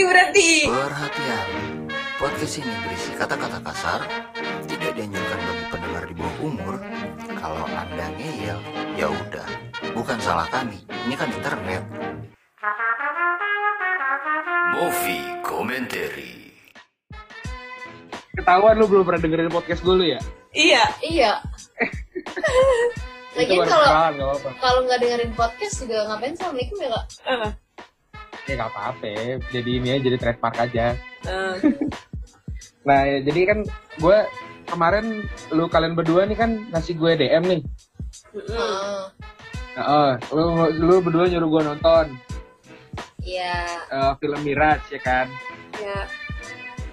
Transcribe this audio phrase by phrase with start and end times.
[0.00, 0.50] lagi berarti.
[0.64, 1.48] Perhatian,
[2.16, 4.00] podcast ini berisi kata-kata kasar,
[4.64, 6.74] tidak dianjurkan bagi pendengar di bawah umur.
[7.36, 8.58] Kalau anda ngeyel,
[8.96, 9.48] ya udah,
[9.92, 10.80] bukan salah kami.
[11.04, 11.84] Ini kan internet.
[14.72, 16.48] Movie Commentary.
[18.40, 20.20] Ketahuan lu belum pernah dengerin podcast gue lu ya?
[20.56, 20.84] Iya.
[21.04, 21.32] Iya.
[23.36, 27.04] Lagian baru kalau kalau nggak dengerin podcast juga ngapain assalamualaikum ya kak?
[27.28, 27.50] Eh,
[28.50, 30.86] Ya gak apa-apa Jadi ini aja, jadi trademark aja.
[31.24, 31.52] eh,
[32.88, 33.58] Nah, ya, jadi kan
[33.96, 34.18] gue
[34.66, 37.60] kemarin lu kalian berdua nih kan ngasih gue DM nih.
[38.50, 39.12] Ah,
[39.70, 42.06] Nah, oh, lu, lu berdua nyuruh gue nonton
[43.20, 43.84] Iya.
[43.86, 45.26] eh, film Mirage ya kan.
[45.76, 46.08] Ya.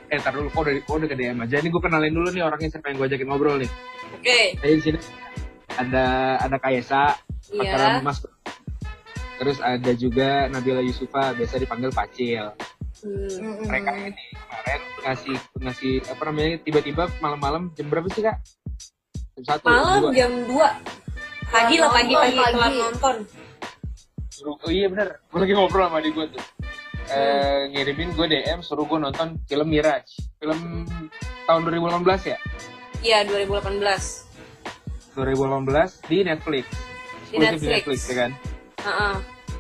[0.07, 1.55] Eh, ntar dulu, kok udah, kok udah ke DM aja.
[1.57, 3.71] Ini gue kenalin dulu nih orangnya siapa yang gue ajakin ngobrol nih.
[4.13, 4.39] Oke.
[4.59, 4.99] Jadi di sini
[5.73, 6.05] ada
[6.39, 7.15] ada Kaisa,
[7.47, 8.03] pacaran Iya.
[8.03, 8.19] Mas.
[9.37, 12.45] Terus ada juga Nabila Yusufa, biasa dipanggil Pacil.
[12.97, 13.61] Hmm.
[13.63, 18.41] Mereka ini kemarin ngasih ngasih apa namanya tiba-tiba malam-malam jam berapa sih kak?
[19.37, 19.63] Jam satu.
[19.63, 20.11] jam Malam dua.
[20.11, 20.57] jam 2
[21.47, 22.51] Pagi lah pagi Nonton, pagi pagi.
[22.51, 23.15] telat nonton.
[24.27, 26.43] Suruh- oh iya bener, gue lagi ngobrol sama adik gue tuh.
[27.07, 30.83] Eh, ngirimin gue DM suruh gue nonton film Mirage, film
[31.45, 32.37] tahun 2018 ya,
[32.99, 34.27] Iya 2018.
[35.15, 36.65] 2018 di Netflix,
[37.27, 37.99] Di Eksklusif Netflix.
[38.03, 38.31] ya kan.
[38.87, 39.15] Heeh.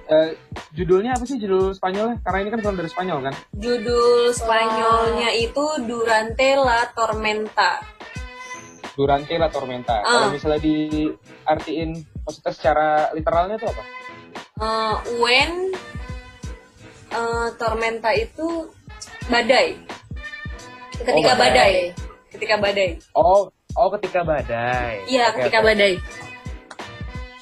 [0.07, 0.29] Eh,
[0.71, 2.23] judulnya apa sih judul Spanyolnya?
[2.23, 3.33] Karena ini kan film dari Spanyol kan.
[3.59, 7.83] Judul Spanyolnya itu Durante la Tormenta.
[8.95, 9.99] Durante la Tormenta.
[9.99, 10.03] Ah.
[10.07, 11.91] Kalau misalnya diartiin
[12.23, 13.83] maksudnya secara literalnya itu apa?
[14.63, 15.51] Eh, when
[17.11, 18.71] eh, Tormenta itu
[19.27, 19.75] badai.
[21.03, 21.35] Ketika Oh, badai.
[21.35, 21.73] badai.
[22.31, 22.89] Ketika badai.
[23.11, 25.03] Oh, oh ketika badai.
[25.05, 25.67] Iya, Oke, ketika oke.
[25.67, 25.93] badai.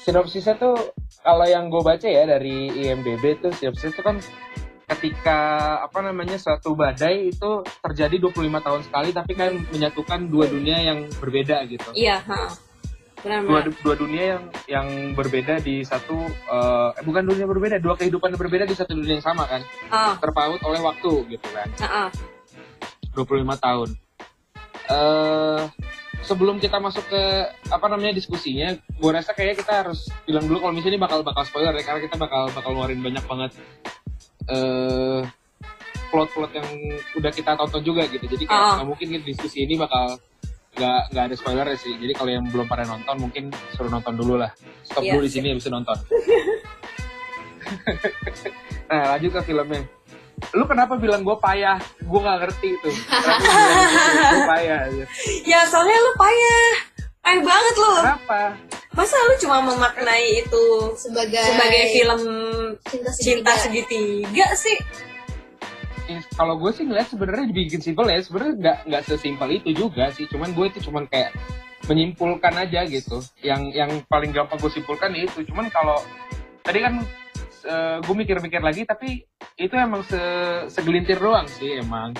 [0.02, 0.76] Sinopsisnya tuh
[1.26, 4.16] kalau yang gue baca ya dari IMDb tuh sinopsisnya tuh kan
[4.86, 5.38] ketika
[5.82, 11.10] apa namanya suatu badai itu terjadi 25 tahun sekali tapi kan menyatukan dua dunia yang
[11.18, 11.90] berbeda gitu.
[11.98, 12.50] Iya, heeh.
[13.16, 14.86] Benar Dua, dua dunia yang yang
[15.18, 19.18] berbeda di satu eh, eh, bukan dunia berbeda, dua kehidupan yang berbeda di satu dunia
[19.18, 19.66] yang sama kan.
[19.90, 21.66] Ah, Terpaut oleh waktu gitu kan.
[21.82, 22.08] heeh.
[23.18, 23.26] 25
[23.58, 23.88] tahun.
[24.86, 25.60] Eh
[26.26, 27.22] sebelum kita masuk ke
[27.66, 31.42] apa namanya diskusinya, gue rasa kayaknya kita harus bilang dulu kalau misalnya ini bakal bakal
[31.42, 33.50] spoiler ya karena kita bakal bakal ngeluarin banyak banget
[34.46, 35.22] eh
[36.06, 36.68] plot-plot yang
[37.14, 38.26] udah kita tonton juga gitu.
[38.26, 38.74] Jadi kayak Ah.
[38.78, 40.18] nggak mungkin gitu, diskusi ini bakal
[40.76, 41.94] nggak nggak ada spoiler sih.
[41.94, 43.44] Jadi kalau yang belum pada nonton mungkin
[43.74, 44.50] suruh nonton dulu lah.
[44.82, 45.18] Stop Iya.
[45.18, 45.96] dulu di sini habis nonton.
[48.90, 49.82] nah lanjut ke filmnya.
[50.52, 51.80] Lu kenapa bilang gue payah?
[52.04, 52.90] Gue nggak ngerti itu.
[52.92, 54.78] Gue payah?
[54.88, 55.04] aja?
[55.48, 56.68] Ya soalnya lu payah.
[57.24, 57.92] Payah banget lu.
[58.04, 58.40] Kenapa?
[58.96, 60.64] Masa lu cuma memaknai itu
[60.96, 62.20] Sebagai sebagai film
[62.88, 64.44] cinta cinta segitiga.
[64.44, 64.76] segitiga sih?
[66.06, 68.20] Eh, kalau gue sih ngeliat sebenarnya dibikin simpel ya.
[68.22, 70.28] Sebenarnya nggak nggak sesimpel itu juga sih.
[70.28, 71.32] Cuman gue itu cuman kayak
[71.88, 73.20] menyimpulkan aja gitu.
[73.42, 75.42] Yang yang paling gampang gue simpulkan itu.
[75.48, 75.98] Cuman kalau
[76.62, 77.02] tadi kan
[78.02, 79.26] gue mikir-mikir lagi, tapi
[79.58, 82.14] itu emang se- segelintir doang sih emang.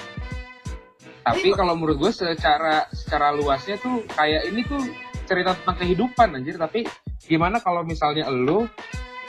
[1.26, 4.78] Tapi kalau menurut gue secara secara luasnya tuh kayak ini tuh
[5.26, 6.54] cerita tentang kehidupan anjir.
[6.54, 6.86] Tapi
[7.26, 8.62] gimana kalau misalnya lu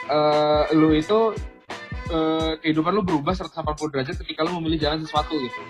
[0.06, 1.34] eh, lu itu
[2.14, 5.62] eh, kehidupan lu berubah 180 derajat ketika lu memilih jalan sesuatu gitu.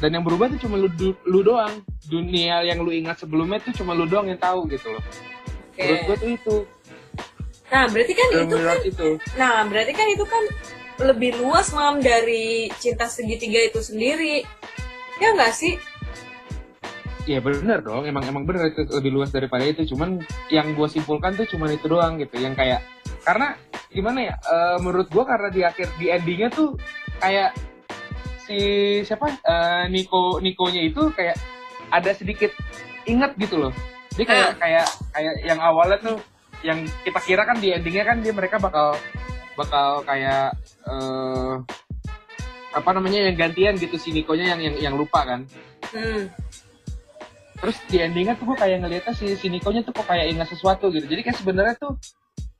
[0.00, 0.88] Dan yang berubah tuh cuma lu,
[1.28, 1.84] lu doang.
[2.08, 5.04] Dunia yang lu ingat sebelumnya tuh cuma lu doang yang tahu gitu loh.
[5.72, 5.80] Oke.
[5.80, 6.56] Menurut gue tuh itu.
[7.74, 9.08] Nah berarti kan Film itu kan, itu.
[9.34, 10.44] nah berarti kan itu kan
[11.02, 14.46] lebih luas mam dari cinta segitiga itu sendiri.
[15.18, 15.74] Ya nggak sih?
[17.26, 19.82] Ya bener dong, emang emang bener itu lebih luas daripada itu.
[19.90, 20.22] Cuman
[20.54, 22.38] yang gue simpulkan tuh cuman itu doang gitu.
[22.38, 22.80] Yang kayak
[23.26, 23.58] karena
[23.90, 24.34] gimana ya?
[24.38, 26.78] eh, menurut gue karena di akhir di endingnya tuh
[27.18, 27.58] kayak
[28.46, 28.58] si
[29.02, 31.34] siapa eh, Niko Nikonya itu kayak
[31.90, 32.54] ada sedikit
[33.02, 33.74] inget gitu loh.
[34.14, 36.22] Jadi kayak kayak kayak yang awalnya tuh
[36.64, 38.96] yang kita kira kan di endingnya kan dia mereka bakal
[39.54, 40.56] bakal kayak
[40.88, 41.54] eh
[42.74, 45.40] apa namanya yang gantian gitu si Nikonya yang yang yang lupa kan.
[45.94, 46.26] Hmm.
[47.54, 50.90] terus di endingnya tuh gue kayak ngeliatnya si si Nikonya tuh kok kayak ingat sesuatu
[50.90, 51.06] gitu.
[51.06, 51.96] Jadi kayak sebenarnya tuh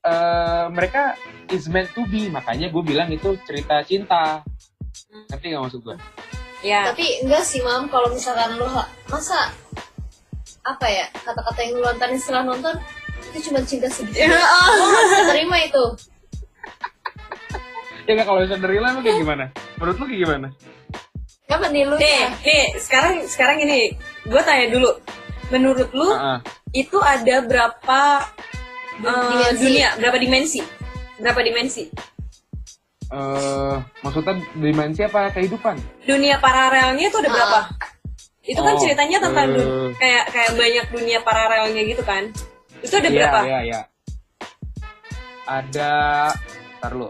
[0.05, 1.19] eh mereka
[1.51, 2.31] is meant to be.
[2.31, 4.41] Makanya gue bilang itu cerita cinta.
[5.29, 5.97] Ngerti gak maksud gue
[6.65, 6.89] Ya.
[6.89, 7.91] Tapi enggak sih mam.
[7.93, 9.53] Kalau misalkan lu ha- masa
[10.65, 12.73] apa ya kata-kata yang lu lontarin setelah nonton
[13.35, 14.31] itu cuma cinta segitiga.
[14.31, 14.39] Ya,
[15.03, 15.85] bisa terima itu.
[18.05, 19.45] ya nggak kalau bisa nerila emang kayak gimana
[19.75, 20.49] menurut lu kayak gimana
[21.45, 21.95] Kapan nih lu?
[21.97, 23.93] Nih, nih sekarang sekarang ini
[24.23, 24.91] gue tanya dulu.
[25.47, 26.39] Menurut lu Ah, ah.
[26.71, 28.01] itu ada berapa
[28.97, 29.61] Dimensi.
[29.61, 30.61] dunia, berapa dimensi?
[31.17, 31.85] Berapa dimensi?
[33.07, 35.77] eh maksudnya dimensi apa kehidupan?
[36.03, 37.61] dunia paralelnya itu ada berapa
[38.43, 42.33] itu kan Oh, ceritanya tentang dun- kayak kayak banyak dunia paralelnya gitu kan
[42.85, 43.81] itu ada Iya, berapa Iya, iya.
[45.45, 45.93] Ada
[46.79, 47.09] Ntar lu.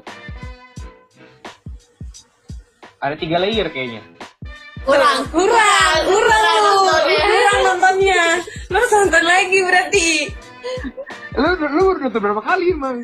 [2.99, 4.03] Ada tiga layer kayaknya.
[4.85, 7.25] kurang kurang kurang lu nontonnya.
[7.25, 8.23] kurang nontonnya
[8.69, 10.09] lu harus nonton lagi berarti
[11.35, 13.01] Lu lu nonton berapa kali emang?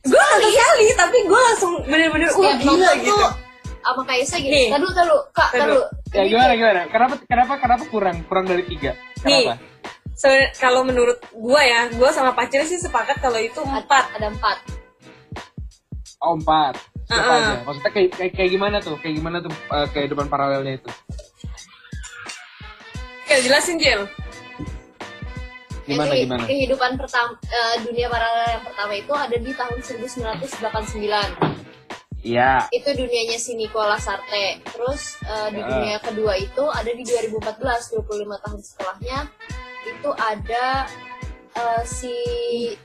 [0.00, 3.30] gue nonton kali tapi gue langsung bener-bener wah gila gitu tuh
[3.82, 4.46] sama Kaisa Nih.
[4.46, 6.80] gini tahu tahu kak tahu Ya gimana gimana?
[6.86, 8.94] Kenapa kenapa kenapa kurang kurang dari tiga?
[9.26, 9.50] nih
[10.18, 14.58] Se- kalau menurut gue ya gue sama pacar sih sepakat kalau itu empat ada empat
[16.18, 16.74] Oh empat.
[17.06, 17.38] Siapa Ah.
[17.38, 17.52] aja?
[17.62, 18.98] Maksudnya kayak, kayak kayak gimana tuh?
[18.98, 20.90] Kayak gimana tuh eh, kehidupan paralelnya itu?
[23.22, 24.02] Oke, jelasin Cil
[25.86, 26.42] Gimana Jadi, gimana?
[26.44, 27.32] kehidupan pertama
[27.80, 31.56] dunia paralel yang pertama itu ada di tahun 1989
[32.20, 32.66] Iya.
[32.68, 35.68] itu dunianya si Nicola Sarte terus eh, di Ya.
[35.70, 38.04] dunia kedua itu ada di 2014 25
[38.36, 39.18] tahun setelahnya
[39.90, 40.66] itu ada
[41.52, 42.14] eh, si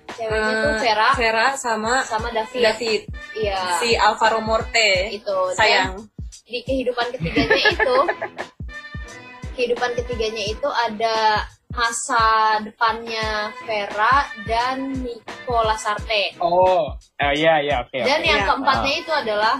[0.09, 3.01] ceweknya tuh Eh, Vera Vera sama sama David David
[3.33, 5.91] iya si Alvaro Morte itu Dan sayang
[6.43, 7.95] di kehidupan ketiganya itu
[9.55, 12.25] kehidupan ketiganya itu ada masa
[12.59, 17.97] depannya Vera dan Nicola Sarte Oh, eh, iya iya oke.
[17.97, 18.27] dan oke.
[18.27, 18.47] yang Iya.
[18.47, 19.55] keempatnya itu adalah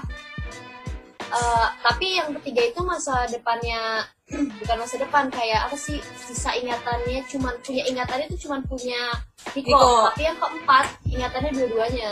[1.34, 4.06] eh, tapi yang ketiga itu masa depannya
[4.62, 9.12] bukan masa depan kayak apa sih sisa ingatannya cuman punya ingatannya itu cuman punya
[9.52, 10.10] Nico.
[10.10, 12.12] tapi yang keempat ingatannya dua-duanya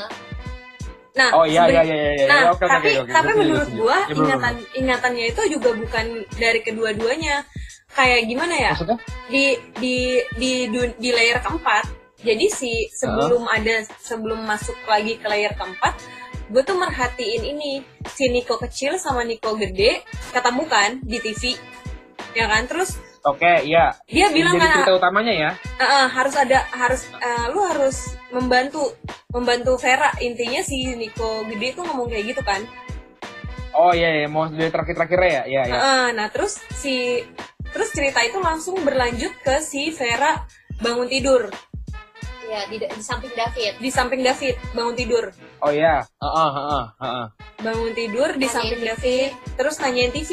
[1.12, 2.24] Nah, Oh iya iya iya iya.
[2.24, 3.12] Nah, iya, oke, oke, tapi oke, oke.
[3.12, 6.06] tapi menurut gua Ya, ingatan ingatannya itu juga bukan
[6.40, 7.44] dari kedua-duanya.
[7.92, 8.72] Kayak gimana ya?
[8.72, 8.98] Maksudnya?
[9.28, 9.46] Di
[9.76, 9.96] di
[10.40, 11.84] di du- di layer keempat.
[12.24, 16.00] Jadi si sebelum ada sebelum masuk lagi ke layer keempat,
[16.52, 17.80] gue tuh merhatiin ini
[18.12, 20.04] si Niko kecil sama Niko gede
[20.36, 21.56] ketemu kan di TV,
[22.36, 22.68] ya kan?
[22.68, 23.94] Terus Oke, iya.
[24.10, 25.52] dia bilang kan cerita utamanya ya.
[25.78, 28.98] "Eh, eh, harus ada harus eh, lu harus membantu
[29.30, 32.62] membantu Vera intinya si Niko gede tuh ngomong kayak gitu kan
[33.72, 35.44] Oh iya iya, mau dari terakhir-terakhirnya ya?
[35.48, 35.76] Iya iya.
[35.80, 37.24] Heeh, nah terus si
[37.72, 40.44] terus cerita itu langsung berlanjut ke si Vera
[40.84, 41.48] bangun tidur
[42.44, 45.26] ya di, di samping David di samping David bangun tidur
[45.62, 46.02] Oh iya.
[46.02, 47.26] Heeh, heeh, heeh.
[47.62, 48.88] bangun tidur di Nanyain samping TV.
[48.90, 50.32] David terus nanyain TV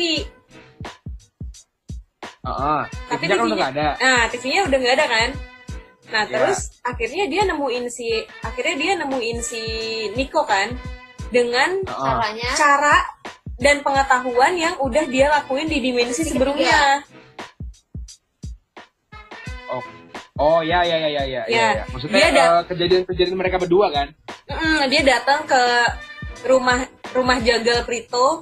[2.38, 2.82] Heeh.
[3.12, 3.88] tapi TV-nya kan udah nggak ada.
[3.98, 5.28] nah TV-nya udah nggak ada kan
[6.08, 6.32] nah Ya.
[6.32, 8.08] terus akhirnya dia nemuin si
[8.40, 9.62] akhirnya dia nemuin si
[10.16, 10.72] Niko kan
[11.28, 12.96] dengan caranya cara
[13.60, 17.04] dan pengetahuan yang udah dia lakuin di dimensi Dimensi sebelumnya
[19.68, 19.84] Oh.
[20.38, 21.42] Oh iya iya iya iya iya.
[21.44, 21.84] Ya, iya.
[21.88, 24.08] Maksudnya dia eh, kejadian-kejadian mereka berdua kan?
[24.46, 25.62] Mm, dia datang ke
[26.44, 26.78] rumah
[27.10, 28.38] rumah jagal Prito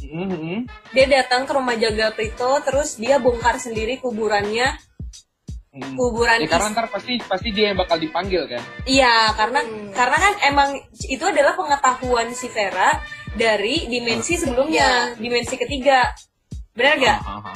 [0.00, 0.58] Mhm, mhm.
[0.90, 4.72] dia datang ke rumah jagal Prito terus dia bongkar sendiri kuburannya
[5.70, 5.94] Mhm.
[5.94, 8.62] kuburan Ya, karena ntar pasti pasti dia yang bakal dipanggil kan?
[8.84, 9.92] iya karena Hmm.
[9.92, 10.70] karena kan emang
[11.04, 12.96] itu adalah pengetahuan si Vera
[13.34, 16.08] dari dimensi sebelumnya dimensi ketiga
[16.72, 17.54] benar gak Ah, ah, ah.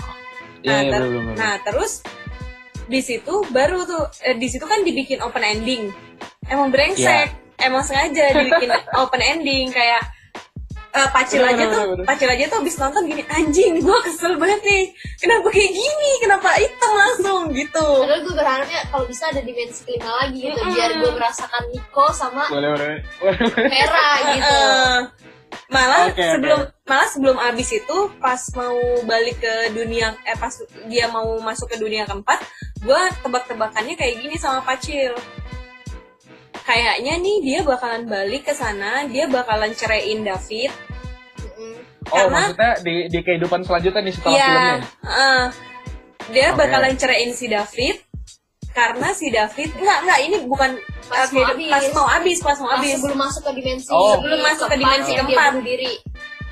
[0.61, 1.25] nah, Iya, iya, ter- belum.
[1.33, 1.93] nah terus
[2.85, 5.91] di situ baru tuh eh, di situ kan dibikin open ending
[6.45, 7.65] emang brengsek Iya.
[7.65, 8.71] emang sengaja dibikin
[9.01, 10.03] open ending kayak
[10.91, 12.05] eh, pacil Bener, aja bener, tuh bener.
[12.05, 14.85] pacil aja tuh abis nonton gini anjing gue kesel banget nih
[15.17, 20.11] kenapa kayak gini kenapa hitam langsung gitu padahal gue berharapnya kalau bisa ada dimensi kelima
[20.19, 20.75] lagi gitu Mm-mm.
[20.75, 22.95] biar gue merasakan Nico sama Boleh, boleh.
[23.19, 23.69] boleh.
[23.69, 24.59] Vera gitu
[25.69, 26.21] malah oke.
[26.21, 30.53] sebelum malah sebelum abis itu pas mau balik ke dunia eh pas
[30.87, 32.41] dia mau masuk ke dunia keempat
[32.81, 35.13] gue tebak-tebakannya kayak gini sama Pacil
[36.63, 40.71] kayaknya nih dia bakalan balik ke sana dia bakalan ceraiin David.
[42.05, 44.77] Oh, Karena- maksudnya di, di kehidupan selanjutnya nih setelah Iya, filmnya?
[45.03, 45.45] eh,
[46.29, 46.59] dia Oke.
[46.59, 47.97] bakalan ceraiin si David
[48.73, 50.71] karena si David enggak enggak ini bukan
[51.05, 51.69] Pas eh, mau habis.
[51.69, 54.17] pas mau habis pas mau habis sebelum masuk ke dimensi Oh.
[54.17, 55.51] Sebelum masuk ke dimensi dia keempat.
[55.53, 55.93] bunuh diri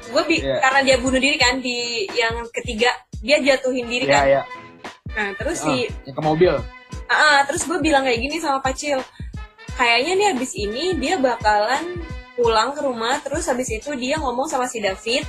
[0.03, 0.57] gue bi- Iya.
[0.59, 1.79] karena dia bunuh diri kan di
[2.11, 4.43] yang ketiga dia jatuhin diri Iya, kan iya.
[5.11, 6.53] nah terus Ah, si yang ke mobil.
[7.07, 9.01] ah, ah, terus gue bilang kayak gini sama Pacil
[9.73, 14.65] kayaknya nih abis ini dia bakalan pulang ke rumah terus habis itu dia ngomong sama
[14.65, 15.25] si David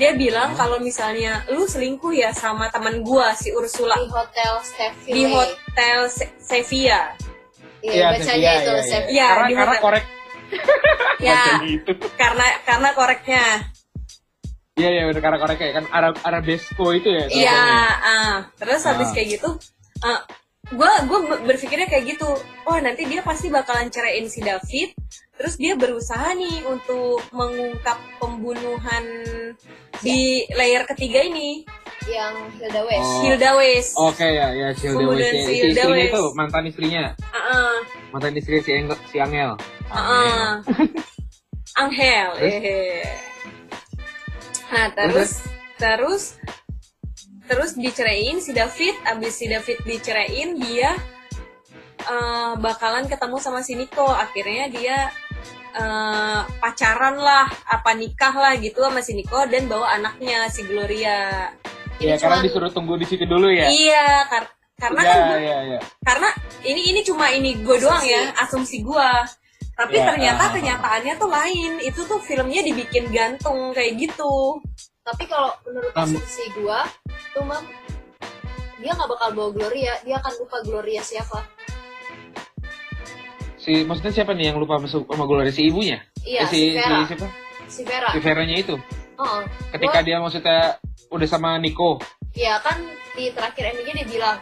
[0.00, 5.10] dia bilang kalau misalnya lu selingkuh ya sama teman gua si Ursula di hotel Steffi
[5.12, 7.12] di hotel Se- Sevilla
[7.80, 9.82] iya bacanya iya, itu iya, Steffi Iya, karena di karena hotel.
[9.82, 10.04] korek
[11.28, 11.92] ya gitu.
[12.16, 13.44] karena karena koreknya
[14.72, 17.24] Iya iya udah karena korek kayak kan Arab Arabesco itu ya.
[17.28, 17.60] Iya,
[18.00, 18.34] ah.
[18.56, 19.12] terus habis Ah.
[19.12, 19.48] kayak gitu,
[20.00, 20.24] ah,
[20.66, 22.24] gue gue berpikirnya kayak gitu
[22.62, 24.96] wah nanti dia pasti bakalan ceraiin si David
[25.40, 29.04] terus dia berusaha nih untuk mengungkap pembunuhan
[29.98, 31.64] di layer ketiga ini
[32.04, 33.20] yang Hilda West Oh.
[33.22, 35.32] Hilda West Oke ya, ya si Hilda West, ya.
[35.32, 36.12] si Si Hilda istrinya West.
[36.12, 37.76] itu mantan istrinya, Ah,
[38.10, 39.56] mantan istri si, Engel, si Angel.
[39.88, 40.50] ah, ah.
[41.80, 42.52] Angel Terus?
[42.60, 43.08] eh.
[44.68, 45.30] nah terus
[45.74, 46.24] terus
[47.44, 50.94] terus diceraiin si David abis si David diceraiin dia
[52.02, 55.08] eh, bakalan ketemu sama si Nico akhirnya dia
[55.72, 61.50] eh, pacaran lah apa nikah lah gitu sama si Nico dan bawa anaknya si Gloria.
[62.00, 63.68] Ya Ini karena cuman- disuruh tunggu di situ dulu ya.
[63.68, 65.80] iya kar- karena ya, kan gua- ya, ya.
[66.00, 66.28] karena
[66.64, 69.10] ini ini cuma ini gue doang ya asumsi gue
[69.76, 70.52] tapi Ya, ternyata ah.
[70.52, 71.72] kenyataannya tuh lain.
[71.80, 74.60] Itu tuh filmnya dibikin gantung kayak gitu.
[75.00, 76.84] Tapi kalau menurut asumsi gua
[77.32, 77.64] tuh mam
[78.76, 79.96] dia nggak bakal bawa Gloria.
[80.04, 81.40] Dia akan lupa Gloria siapa
[83.60, 86.00] Si maksudnya siapa nih yang lupa masuk sama Gloria si ibunya?
[86.22, 86.96] Iya, Eh, si, si Vera.
[86.96, 87.26] si siapa?
[87.66, 88.74] si Vera Si Veranya itu.
[89.14, 89.42] Heeh.
[89.70, 90.58] Ketika Gua- dia maksudnya
[91.08, 92.00] udah sama Nico.
[92.32, 92.78] ya kan
[93.12, 94.36] di terakhir endingnya dia bilang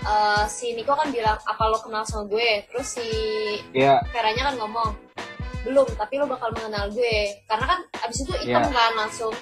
[0.00, 3.06] eh, si Nico kan bilang apa lo kenal sama gue terus si
[3.70, 4.96] Ya, Veranya kan ngomong
[5.60, 8.72] belum tapi lo bakal mengenal gue karena kan abis itu hitam Iya.
[8.72, 9.36] kan langsung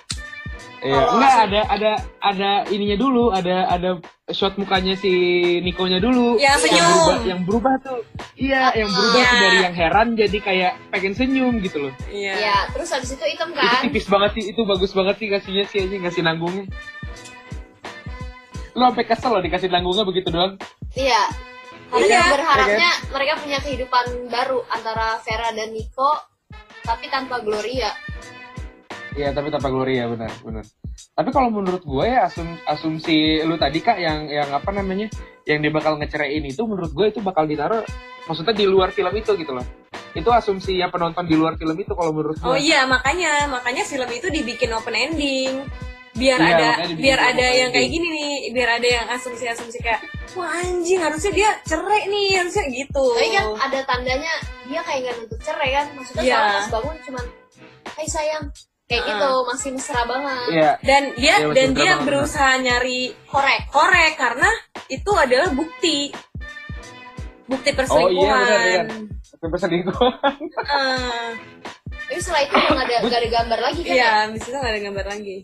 [0.79, 5.11] Iya, enggak ada ada ada ininya dulu, ada ada shot mukanya si
[5.59, 6.39] Nikonya dulu.
[6.39, 6.87] Yang senyum.
[6.87, 7.99] berubah, yang berubah tuh.
[8.35, 9.27] Iya, yang berubah Iya.
[9.27, 11.93] tuh dari yang heran jadi kayak pengen senyum gitu loh.
[12.09, 15.27] iya ya terus abis itu hitam Itu kan tipis banget sih, itu bagus banget sih
[15.29, 16.65] kasihnya sih aja ngasih nanggungnya.
[18.73, 20.55] Lo sampai kesel loh dikasih nanggungnya begitu doang.
[20.95, 21.27] iya
[21.89, 22.23] karena Iya.
[22.31, 26.21] berharapnya mereka punya kehidupan baru antara Vera dan Nico
[26.81, 27.91] tapi tanpa Gloria
[29.19, 30.63] Iya, tapi tanpa Gloria benar, benar.
[31.11, 35.11] Tapi kalau menurut gue ya asum, asumsi lu tadi kak yang yang apa namanya
[35.43, 37.83] yang dia bakal ngecerain itu menurut gue itu bakal ditaruh
[38.25, 39.67] maksudnya di luar film itu gitu loh.
[40.15, 42.47] Itu asumsi yang penonton di luar film itu kalau menurut gue.
[42.47, 45.67] oh iya makanya makanya film itu dibikin open ending
[46.15, 50.03] biar Iya, ada biar ada yang kayak gini nih biar ada yang asumsi-asumsi kayak
[50.35, 54.35] wah anjing harusnya dia cerai nih harusnya gitu tapi kan ada tandanya
[54.67, 56.35] dia kayak nggak nuntut cerai kan maksudnya Iya.
[56.35, 57.25] soalnya pas bangun cuman
[57.95, 58.45] hai sayang
[58.89, 59.09] kayak Ah.
[59.11, 64.13] gitu masih mesra banget Iya, dan dia Iya, dan dia betul, berusaha nyari korek korek
[64.17, 64.51] karena
[64.89, 66.09] itu adalah bukti
[67.45, 68.87] bukti Oh, iya, perselingkuhan benar, benar.
[69.39, 70.11] tapi selingkuh.
[70.59, 71.29] Eh,
[72.03, 73.95] tapi setelah itu nggak ada nggak ada gambar lagi kan ya?
[73.95, 75.37] iya habis itu nggak ada gambar lagi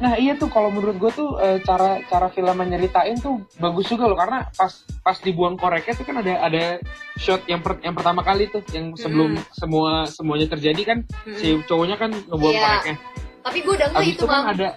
[0.00, 4.08] Nah iya tuh kalau menurut gue tuh eh, cara cara film nyeritain tuh bagus juga
[4.08, 6.80] loh karena pas pas dibuang koreknya tuh kan ada ada
[7.14, 10.98] shot yang per- yang pertama kali tuh yang sebelum semua semuanya terjadi kan
[11.34, 12.64] si cowoknya kan ngebuang Iya.
[12.66, 12.96] koreknya.
[13.40, 14.68] tapi gue udah nggak itu itu kan ada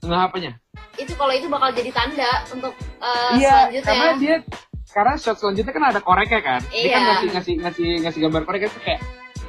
[0.00, 0.52] nggak apanya?
[0.96, 4.36] itu kalau itu bakal jadi tanda untuk uh, iya, selanjutnya karena dia
[4.90, 6.60] karena shot selanjutnya kan ada koreknya kan.
[6.66, 6.98] Dia kan Iya.
[7.06, 9.00] ngasih ngasih ngasih ngasih gambar koreknya tuh kayak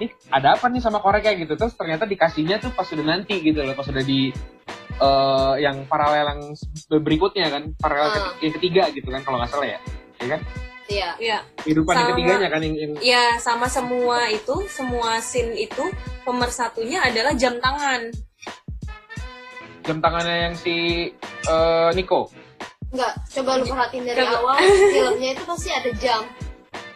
[0.01, 1.53] nih ada apa nih sama koreknya gitu.
[1.53, 4.33] Terus ternyata dikasihnya tuh pas udah nanti gitu loh pas udah di
[4.97, 6.41] eh, yang paralel yang
[6.89, 9.79] berikutnya kan paralel keti- yang ketiga gitu kan kalau nggak salah ya.
[10.17, 10.41] Ya kan?
[10.91, 11.09] Iya.
[11.23, 12.11] Iya, kehidupan yang Sama.
[12.11, 15.87] ketiganya kan yang, yang ya sama semua itu, semua scene itu
[16.27, 18.11] pemersatunya adalah jam tangan.
[19.81, 20.75] jam tangannya yang si
[21.47, 22.27] eh, Nico?
[22.91, 24.35] Nggak coba lu perhatiin dari Coba.
[24.43, 24.57] awal
[24.93, 26.21] filmnya itu pasti ada jam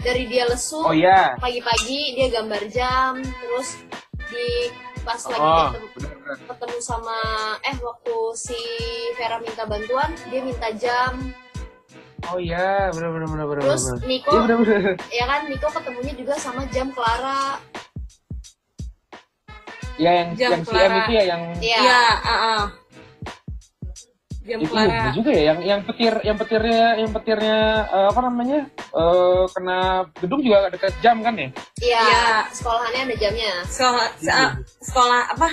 [0.05, 3.81] dari dia lesu oh iya pagi-pagi dia gambar jam terus
[4.29, 4.69] di
[5.01, 7.19] pas lagi oh ketemu, benar-benar ketemu sama
[7.65, 8.59] eh waktu si
[9.17, 11.13] Vera minta bantuan dia minta jam
[12.29, 13.85] oh iya benar-benar benar-benar terus.
[14.05, 17.57] Nico iya benar-benar ya kan Nico ketemunya juga sama jam Clara
[19.95, 20.95] ya yang Jam yang Clara.
[21.07, 21.77] itu ya yang Iya.
[21.81, 22.61] Iya, ah, ah.
[24.45, 25.09] Jam itu bener Clara.
[25.11, 29.79] juga ya yang yang petir yang petirnya yang petirnya eh, apa namanya eh, kena
[30.15, 31.49] gedung juga dekat jam kan ya
[31.81, 32.25] iya Iya.
[32.53, 35.49] sekolahannya ada jamnya Sekolah, se- ah, sekolah apa?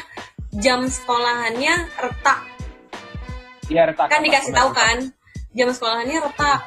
[0.55, 2.39] Jam sekolahannya retak.
[3.67, 4.97] iya retak Kan dikasih tahu kan,
[5.51, 6.61] jam sekolahannya retak.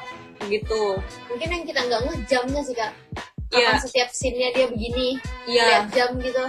[0.44, 0.82] Gitu.
[1.26, 2.92] mungkin yang kita nggak ngeh jamnya sih kak
[3.48, 3.78] Iya.
[3.78, 5.14] Setiap scene-nya dia begini
[5.46, 5.64] Iya.
[5.64, 6.42] lihat jam gitu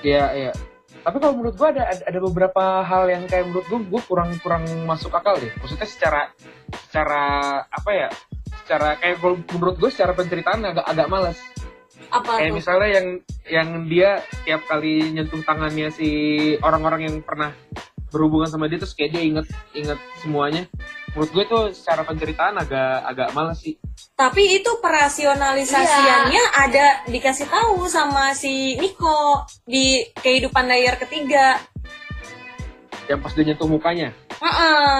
[0.00, 0.52] Iya, iya.
[1.00, 4.64] Tapi kalau menurut gua ada ada beberapa hal yang kayak menurut gua gua kurang kurang
[4.84, 5.52] masuk akal deh.
[5.60, 6.20] Maksudnya secara
[6.88, 7.22] secara
[7.66, 8.08] apa ya?
[8.64, 11.38] Secara kayak kalau menurut gua secara penceritaan agak agak males.
[12.10, 12.56] Apa Kayak tuh?
[12.58, 13.06] misalnya yang
[13.46, 14.10] yang dia
[14.42, 16.08] tiap kali nyentuh tangannya si
[16.58, 17.54] orang-orang yang pernah
[18.10, 20.66] berhubungan sama dia terus kayak dia inget inget semuanya.
[21.10, 23.74] Menurut gue tuh secara penceritaan agak agak males sih.
[24.14, 31.58] Tapi itu perasionalisasiannya ada dikasih tahu sama si Niko di kehidupan layar ketiga.
[33.10, 34.14] Yang pas dia nyentuh mukanya.
[34.38, 34.98] Heeh.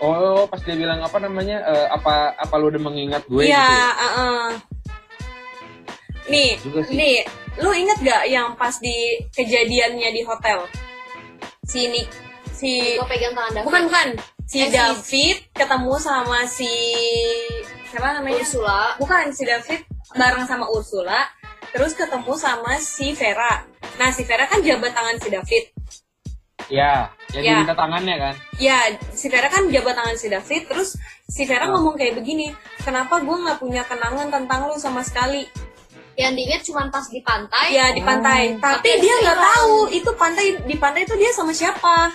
[0.00, 1.60] Oh, pas dia bilang apa namanya?
[1.60, 3.90] eh, apa apa lu udah mengingat gue Iya, gitu ya?
[4.00, 4.44] uh-uh.
[6.30, 6.94] Nih, Juga sih.
[6.96, 7.16] nih,
[7.60, 8.96] lu inget gak yang pas di
[9.28, 10.64] kejadiannya di hotel?
[11.68, 12.08] Si Nick,
[12.60, 14.08] si gue pegang tangan David bukan bukan
[14.44, 16.72] si Eh, si- David ketemu sama si
[17.86, 18.38] siapa namanya?
[18.38, 19.80] Ursula Bukan si David
[20.12, 21.26] bareng sama Ursula,
[21.70, 23.62] terus ketemu sama si Vera.
[23.94, 25.64] Nah, si Vera kan jabat tangan si David.
[26.68, 27.50] Ya, yang Ya.
[27.56, 28.34] diminta tangannya kan.
[28.56, 31.72] Ya, si Vera kan jabat tangan si David, terus si Vera Oh.
[31.72, 32.50] ngomong kayak begini,
[32.80, 35.46] kenapa gue nggak punya kenangan tentang lu sama sekali?
[36.12, 38.60] yang diinget cuma pas di pantai Ya di pantai, Oh.
[38.60, 42.12] tapi Tapi dia nggak tahu itu pantai di pantai itu dia sama siapa?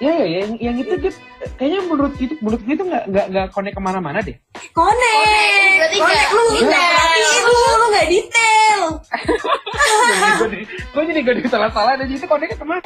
[0.00, 1.12] Ya, ya, yang, yang itu dia
[1.60, 4.36] kayaknya menurut itu menurut itu nggak nggak nggak connect ke mana-mana deh.
[4.70, 6.66] Konek, konek lu detail.
[6.66, 8.80] nggak perhatiin lu, lu nggak detail.
[10.38, 12.82] Gue di- gue jadi gue salah-salah dan itu connectnya ke mana?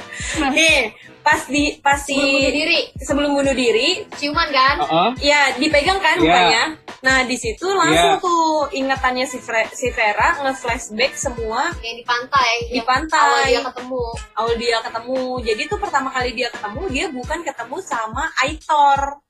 [0.51, 0.91] Nih,
[1.21, 5.11] pas di pas si Sebelum bunuh diri sebelum bunuh diri, ciuman kan Heeh.
[5.25, 6.65] ya dipegang kan mukanya.
[7.01, 8.23] Nah di situ langsung Iya.
[8.23, 13.21] tuh ingatannya si, Fre- si Vera nge-flashback semua yang di pantai Di yang pantai.
[13.21, 14.05] awal dia ketemu
[14.35, 15.21] awal dia ketemu.
[15.43, 19.21] Jadi tuh pertama kali dia ketemu dia bukan ketemu sama Aitor.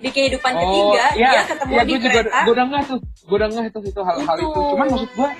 [0.00, 2.38] Di kehidupan ketiga dia ketemu ya, di gue juga, kereta.
[2.48, 4.48] gue udah nggak tuh, gue udah nggak itu itu hal-hal Itu.
[4.48, 4.60] itu.
[4.72, 5.30] Cuman maksud gue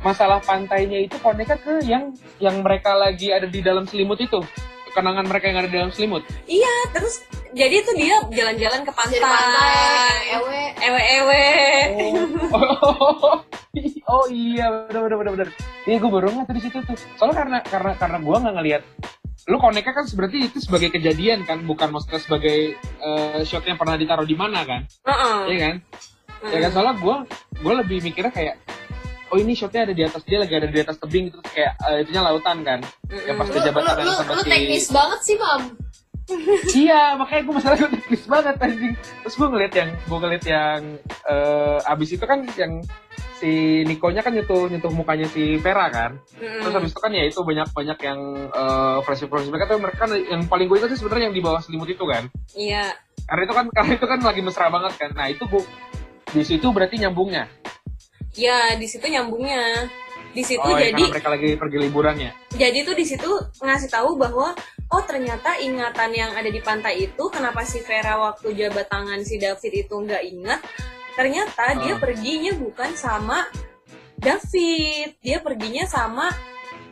[0.00, 2.04] masalah pantainya itu connectnya ke yang
[2.40, 4.40] yang mereka lagi ada di dalam selimut itu,
[4.92, 6.24] kenangan mereka yang ada di dalam selimut.
[6.48, 7.20] Iya, terus
[7.52, 9.20] jadi tuh dia jalan-jalan ke pantai.
[9.20, 11.44] pantai ewe Ewe-ewe.
[12.52, 13.40] Oh,
[14.12, 15.48] oh iya, benar benar benar benar.
[15.88, 16.96] Iya, gue baru nggak tuh di situ tuh.
[17.16, 18.82] Soalnya karena karena karena gue nggak ngelihat
[19.46, 23.94] lu connect kan berarti itu sebagai kejadian kan bukan maksudnya sebagai eh, shot yang pernah
[23.94, 24.82] ditaruh di mana kan?
[25.06, 25.38] Heeh.
[25.54, 25.76] Iya kan?
[26.50, 26.70] Ya kan?
[26.74, 27.16] Soalnya gue
[27.62, 28.58] gue lebih mikirnya kayak
[29.30, 32.02] oh ini shotnya ada di atas dia lagi ada di atas tebing terus kayak eh,
[32.02, 32.82] itunya lautan kan?
[33.06, 35.62] Yang pas lu, dia lu, jabat tangan lu, sama lu si teknis banget sih mam
[36.82, 38.94] iya makanya gue masalah gue teknis banget anjing.
[38.98, 42.82] Terus gue ngeliat yang gue ngeliat yang eh, abis itu kan yang
[43.36, 46.64] si Nikonya kan nyentuh nyentuh mukanya si Vera kan Mm-mm.
[46.64, 48.20] terus habis itu kan ya itu banyak banyak yang
[48.50, 51.60] uh, flashback flashback tapi mereka kan yang paling gue ingat sih sebenarnya yang di bawah
[51.60, 52.96] selimut itu kan Iya.
[53.28, 55.60] karena itu kan karena itu kan lagi mesra banget kan nah itu bu
[56.32, 57.44] di situ berarti nyambungnya
[58.36, 59.88] Ya, di situ nyambungnya.
[60.36, 63.88] Di situ oh ya, jadi karena mereka lagi pergi liburannya jadi tuh di situ ngasih
[63.88, 64.52] tahu bahwa
[64.92, 69.40] oh ternyata ingatan yang ada di pantai itu kenapa si Vera waktu jabat tangan si
[69.40, 70.60] David itu nggak ingat
[71.16, 72.00] ternyata dia Oh.
[72.00, 73.48] perginya bukan sama
[74.20, 76.28] David dia perginya sama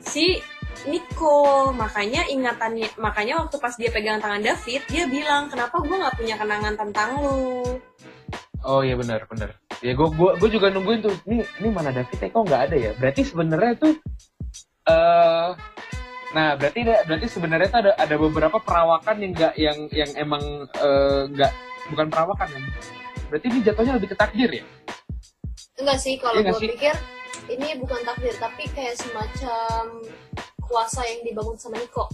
[0.00, 0.40] si
[0.84, 6.16] Nico makanya ingatannya makanya waktu pas dia pegang tangan David dia bilang kenapa gue nggak
[6.20, 7.80] punya kenangan tentang lu?
[8.64, 9.56] Oh iya benar benar.
[9.84, 12.28] Ya gue gua, gua juga nungguin tuh ini ini mana David ya?
[12.32, 12.90] Kok nggak ada ya?
[12.96, 13.94] Berarti sebenarnya tuh
[14.84, 15.50] eh
[16.34, 20.42] nah berarti berarti sebenarnya tuh ada ada beberapa perawakan yang nggak yang yang emang
[20.76, 21.52] eh, nggak
[21.94, 22.62] bukan perawakan kan
[23.28, 24.64] berarti ini jatuhnya lebih ke takdir ya?
[25.74, 26.70] Enggak sih kalau nggak gue sih?
[26.76, 26.94] pikir
[27.50, 30.00] ini bukan takdir tapi kayak semacam
[30.60, 32.04] kuasa yang dibangun sama Niko.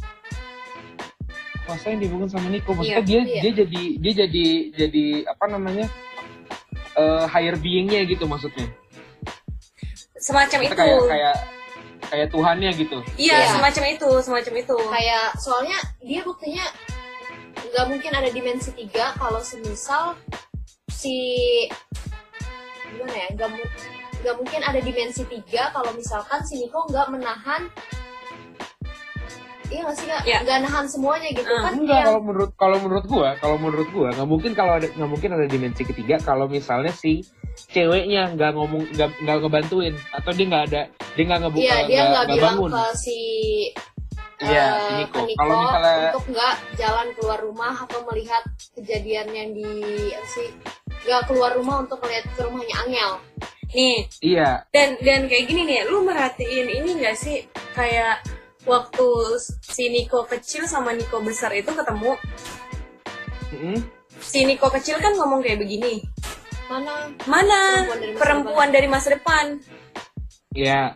[1.63, 3.41] Kuasa yang dibangun sama Nico maksudnya Iya, dia iya.
[3.45, 5.87] dia jadi dia jadi jadi apa namanya
[6.97, 8.67] eh higher beingnya gitu maksudnya.
[10.17, 10.77] Semacam Maksudnya itu.
[10.77, 11.37] kayak kayak
[12.11, 12.99] kayak Tuhannya gitu.
[13.15, 13.49] Iya Iya.
[13.55, 14.77] semacam itu semacam itu.
[14.91, 16.67] Kayak soalnya dia buktinya
[17.71, 20.19] nggak mungkin ada dimensi tiga kalau semisal
[20.91, 21.17] si
[22.91, 23.73] gimana ya nggak mu-
[24.21, 27.63] nggak mungkin ada dimensi tiga kalau misalkan si Niko nggak menahan.
[29.71, 30.39] Iya nggak sih nggak Iya.
[30.43, 33.89] nggak nahan semuanya gitu Ah, kan enggak yang kalau menurut kalau menurut gua kalau menurut
[33.89, 37.23] gua nggak mungkin kalau ada nggak mungkin ada dimensi ketiga kalau misalnya si
[37.71, 40.83] ceweknya nggak ngomong nggak nggak ngebantuin atau dia nggak ada
[41.15, 42.71] dia nggak ngebuka iya dia nggak bilang bangun.
[42.73, 43.19] ke si
[44.41, 45.21] Iya, eh, si Niko.
[45.37, 49.69] Kalau misalnya- untuk nggak jalan keluar rumah atau melihat kejadian yang di
[50.33, 50.49] sih
[51.05, 53.13] nggak keluar rumah untuk melihat ke rumahnya Angel.
[53.71, 54.09] Nih.
[54.25, 54.65] Iya.
[54.73, 57.45] Dan dan kayak gini nih lu merhatiin ini nggak sih?
[57.77, 58.25] Kayak
[58.65, 59.09] waktu
[59.61, 62.17] si Niko kecil sama Niko besar itu ketemu?
[63.51, 63.79] Mm-mm.
[64.21, 66.05] si Niko kecil kan ngomong kayak begini.
[66.69, 67.09] Mana?
[67.27, 67.61] Mana?
[67.89, 69.45] Perempuan dari masa perempuan dari masa depan.
[70.55, 70.95] Iya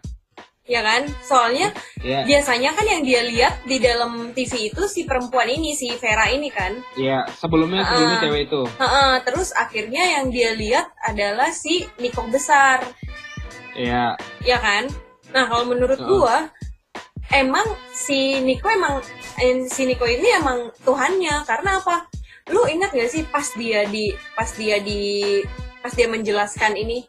[0.64, 1.68] ya kan soalnya
[2.00, 6.32] iya biasanya kan yang dia lihat di dalam TV itu si perempuan ini si Vera
[6.32, 8.22] ini kan iya sebelumnya sebelumnya Ah.
[8.24, 12.80] cewek itu Heeh, terus akhirnya yang dia lihat adalah si Niko besar
[13.76, 14.88] iya ya kan?
[15.34, 16.08] Nah kalau menurut Heeh.
[16.08, 16.48] gua
[17.28, 19.04] emang si Niko emang
[19.36, 22.08] eh, si Niko ini emang Tuhannya karena apa?
[22.48, 25.40] Lu ingat gak sih pas dia di pas dia di
[25.80, 27.04] pas dia menjelaskan ini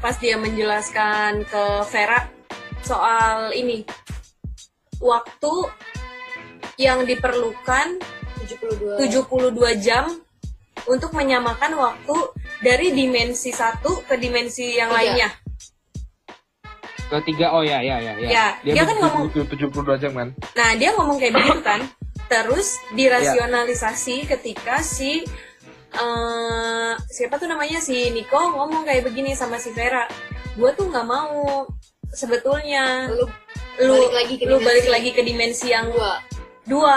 [0.00, 2.24] pas dia menjelaskan ke Vera
[2.80, 3.84] soal ini
[4.96, 5.54] waktu
[6.80, 8.00] yang diperlukan
[8.40, 10.08] 72 72 jam
[10.88, 12.16] untuk menyamakan waktu
[12.64, 14.96] dari dimensi satu ke dimensi yang Tiga.
[14.96, 15.28] lainnya.
[17.10, 18.12] Ketiga, oh ya, ya, ya.
[18.22, 20.28] Ya, dia kan ngomong- 72 jam kan?
[20.54, 21.82] Nah, dia ngomong kayak begitu kan.
[22.30, 25.26] Terus dirasionalisasi ketika si
[25.90, 30.06] eh siapa tuh namanya si Niko ngomong kayak begini sama si Vera.
[30.54, 31.66] Gue tuh nggak mau
[32.10, 33.26] sebetulnya lu
[33.80, 36.20] lu balik lagi ke lu dimensi balik lagi ke dimensi yang dua
[36.66, 36.96] dua.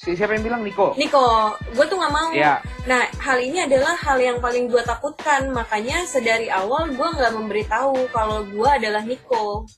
[0.00, 0.96] Si, siapa yang bilang Niko?
[0.96, 2.32] Niko, gue tuh nggak mau.
[2.32, 2.64] Iya.
[2.88, 5.52] Nah, hal ini adalah hal yang paling gue takutkan.
[5.52, 9.68] Makanya sedari awal gue nggak memberitahu kalau gue adalah Niko.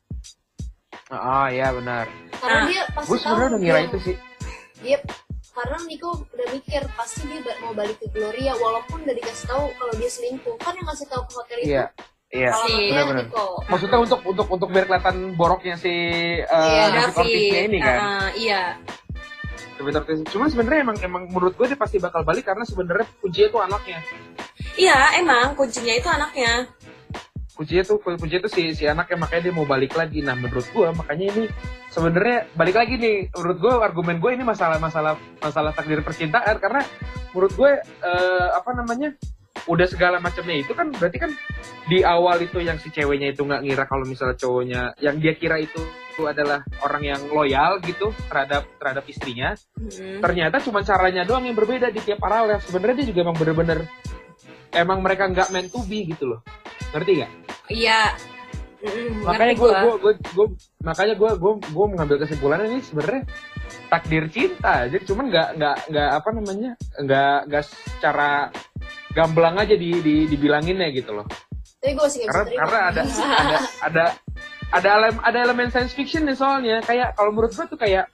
[1.11, 2.07] Oh, iya benar.
[2.39, 4.17] karena Nah, dia pasti Gue sebenarnya udah ngira itu sih.
[4.79, 4.99] dia
[5.53, 9.93] karena Nico udah mikir pasti dia mau balik ke Gloria walaupun udah dikasih tahu kalau
[9.95, 11.85] dia selingkuh kan yang ngasih tahu ke hotel itu Iya.
[12.33, 13.25] Iya, kalau Si- hotelnya benar-benar.
[13.29, 17.79] Nico Maksudnya untuk untuk untuk biar kelihatan boroknya si Iya, uh, si David, Cortisnya ini
[17.79, 17.99] kan.
[17.99, 18.63] ah, iya.
[20.27, 23.99] Cuma sebenarnya emang emang menurut gue dia pasti bakal balik karena sebenarnya kuncinya itu anaknya.
[24.73, 26.53] Iya, emang kuncinya itu anaknya.
[27.53, 30.25] Kuncinya tuh kuncinya tuh si si anaknya makanya dia mau balik lagi.
[30.25, 31.45] Nah menurut gue makanya ini
[31.93, 33.29] sebenarnya balik lagi nih.
[33.37, 36.81] Menurut gue argumen gue ini masalah masalah masalah takdir percintaan karena
[37.37, 39.13] menurut gue eh, apa namanya
[39.71, 41.31] udah segala macamnya itu kan berarti kan
[41.87, 45.63] di awal itu yang si ceweknya itu nggak ngira kalau misalnya cowoknya yang dia kira
[45.63, 45.79] itu
[46.13, 50.23] itu adalah orang yang loyal gitu terhadap terhadap istrinya Mm.
[50.23, 53.79] ternyata cuma caranya doang yang berbeda di tiap paralel sebenarnya dia juga emang bener-bener
[54.71, 56.41] emang mereka nggak meant to be gitu loh
[56.95, 57.31] ngerti gak?
[57.71, 58.15] Iya.
[58.83, 59.79] Mm, makanya gue gua.
[59.79, 60.47] gue gue gue
[60.83, 63.23] makanya gue gue gue mengambil kesimpulan ini sebenarnya
[63.87, 68.51] takdir cinta jadi cuman nggak nggak nggak apa namanya nggak nggak secara
[69.15, 71.27] gamblang aja di, di dibilanginnya gitu loh
[71.79, 74.05] tapi gue masih karena terima karena ada ada ada
[74.75, 78.11] ada elemen, ada elemen science fiction nih soalnya kayak kalau menurut gue tuh kayak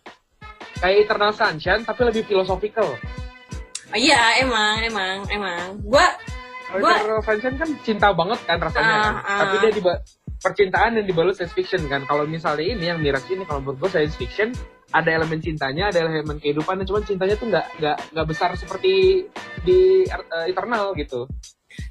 [0.85, 2.93] kayak Eternal Sunshine tapi lebih philosophical
[3.89, 5.81] Oh, iya, emang, emang, emang.
[5.81, 6.05] Gua
[6.77, 9.15] Eternal Sunshine kan cinta banget kan rasanya kan.
[9.25, 9.39] ah.
[9.45, 9.83] Tapi dia di
[10.39, 12.05] percintaan yang dibalut science fiction kan.
[12.07, 14.53] Kalau misalnya ini yang Mirage ini kalau menurut gue science fiction
[14.89, 19.25] ada elemen cintanya, ada elemen kehidupan, cuman cintanya tuh nggak nggak nggak besar seperti
[19.61, 21.29] di uh, Eternal gitu.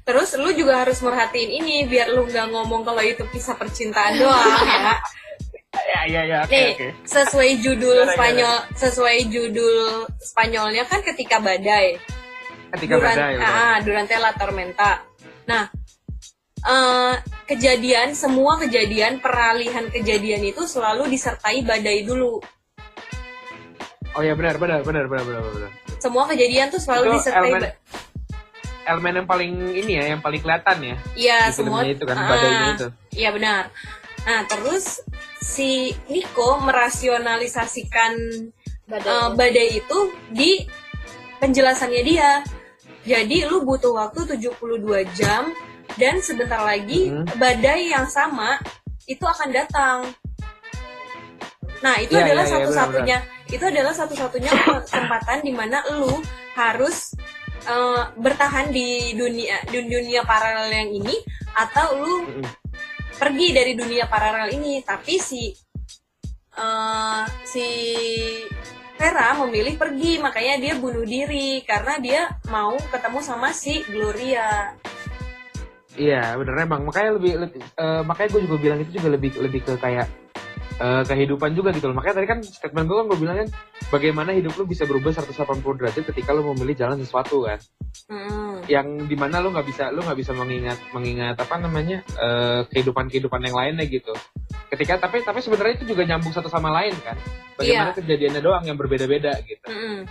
[0.04, 4.66] terus lu juga harus merhatiin ini biar lu nggak ngomong kalau itu kisah percintaan doang
[4.66, 4.96] ya.
[5.68, 6.88] Ya ya ya oke Nih, oke.
[7.04, 12.00] sesuai judul Spanyol, sesuai judul Spanyolnya kan ketika badai.
[12.68, 13.34] Ketika Duran- badai.
[13.34, 13.54] benar.
[13.54, 14.90] ah, Durante la tormenta.
[15.46, 15.64] Nah,
[16.58, 17.14] eh,
[17.46, 22.36] kejadian semua kejadian peralihan kejadian itu selalu disertai badai dulu.
[24.12, 25.70] Oh ya benar benar benar benar benar benar.
[25.96, 27.76] Semua kejadian tuh selalu Itu disertai elemen-
[28.88, 30.96] Elemen yang paling ini ya, yang paling kelihatan ya.
[31.12, 32.88] Iya, semua itu kan ah, badainya itu.
[33.14, 33.62] Iya benar.
[34.24, 35.04] Nah, terus
[35.38, 38.12] si Nico merasionalisasikan
[38.88, 39.98] badai eh, badai itu
[40.32, 40.64] di
[41.36, 42.40] penjelasannya dia.
[43.08, 45.48] Jadi lu butuh waktu 72 jam
[45.96, 47.40] dan sebentar lagi Mhm.
[47.40, 48.60] badai yang sama
[49.08, 49.98] itu akan datang.
[51.80, 53.18] Nah, itu Iya, adalah iya, satu-satunya
[53.48, 54.52] itu adalah satu-satunya
[54.84, 56.20] kesempatan di mana lu
[56.52, 57.16] harus
[57.64, 61.16] eh, bertahan di dunia dunia paralel yang ini
[61.52, 62.44] atau lu Mm-mm.
[63.16, 65.52] pergi dari dunia paralel ini tapi si
[66.54, 67.66] eh, si
[68.98, 74.74] Vera memilih pergi makanya dia bunuh diri karena dia mau ketemu sama si Gloria
[75.98, 76.86] Iya, bener emang.
[76.86, 80.06] Makanya lebih, lebih eh, makanya gue juga bilang itu juga lebih lebih ke kayak
[80.78, 81.98] eh, kehidupan juga gitu loh.
[81.98, 83.48] Makanya tadi kan statement gue kan gue bilang kan
[83.90, 87.58] bagaimana hidup lu bisa berubah 180 derajat ketika lu memilih jalan sesuatu kan.
[88.08, 88.62] Hmm.
[88.70, 93.10] Yang di mana lu nggak bisa lu nggak bisa mengingat mengingat apa namanya eh, kehidupan
[93.10, 94.14] kehidupan yang lainnya gitu.
[94.68, 97.16] Ketika tapi tapi sebenarnya itu juga nyambung satu sama lain kan.
[97.58, 97.98] Bagaimana Iya.
[97.98, 99.66] kejadiannya doang yang berbeda-beda gitu.
[99.66, 100.06] Mm-mm.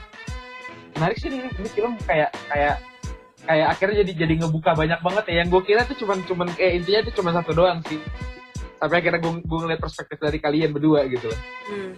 [0.98, 2.82] menarik sih ini, ini film kayak kayak
[3.46, 6.84] kayak akhirnya jadi jadi ngebuka banyak banget ya yang gue kira tuh cuman cuman kayak
[6.84, 8.02] intinya tuh cuma satu doang sih
[8.78, 11.28] sampai akhirnya gue gue ngeliat perspektif dari kalian berdua gitu.
[11.28, 11.92] Loh Hmm.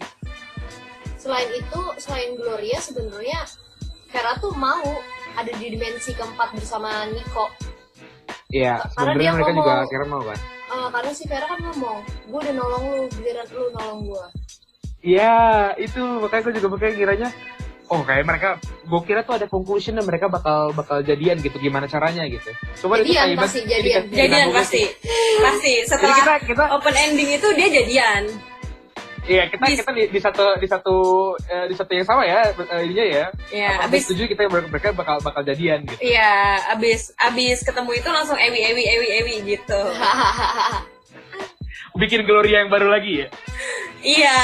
[1.16, 3.44] selain itu selain Gloria sebenarnya
[4.10, 4.82] Vera tuh mau
[5.36, 7.52] ada di dimensi keempat bersama Nico.
[8.50, 10.40] Iya sebenarnya mereka juga ngomong- akhirnya mau kan
[10.70, 14.26] Eh, karena si Vera kan ngomong gue udah nolong lu giliran lu nolong gue
[15.02, 15.38] iya
[15.76, 16.00] itu.
[16.00, 17.30] Makanya gue juga makanya kiranya
[17.90, 21.86] oh kayak mereka gue kira tuh ada conclusion dan mereka bakal bakal jadian gitu gimana
[21.86, 22.50] caranya gitu.
[22.78, 24.02] Cuma itu Jadian kayak pasti, ini jadian.
[24.02, 24.82] kan jadian nyambungnya pasti.
[24.82, 24.88] sih.
[25.42, 25.72] pasti.
[25.74, 28.24] Jadi setelah kita kita open ending itu dia jadian.
[29.30, 30.96] Iya kita Bis- kita di, di satu di satu
[31.46, 33.26] eh, di satu yang sama ya eh, ininya ya.
[33.54, 36.02] Ya Apa, abis setuju kita mereka bakal bakal jadian gitu.
[36.02, 36.34] Iya,
[36.74, 39.82] abis abis ketemu itu langsung ewi ewi ewi ewi gitu.
[42.00, 43.28] bikin Gloria yang baru lagi ya?
[44.00, 44.40] Iya,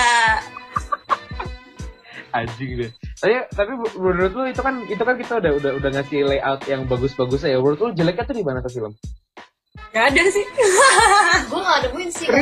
[2.38, 6.20] anjing deh tapi tapi menurut lu itu kan itu kan kita udah udah udah ngasih
[6.26, 8.94] layout yang bagus-bagus ya menurut lu jeleknya tuh di mana tuh film
[9.92, 10.44] Gak ada sih.
[11.50, 12.36] gue gak nemuin sih lu?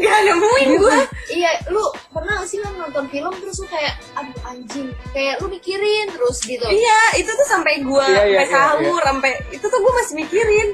[0.00, 0.98] Gak nemuin gue.
[1.30, 1.78] iya lu
[2.10, 6.42] pernah gak sih lo nonton film terus lu kayak aduh anjing kayak lu mikirin terus
[6.42, 9.92] gitu Iya, itu tuh sampai gue Iya, iya, sampai iya, sahur, sampai itu tuh gue
[9.94, 10.68] masih mikirin.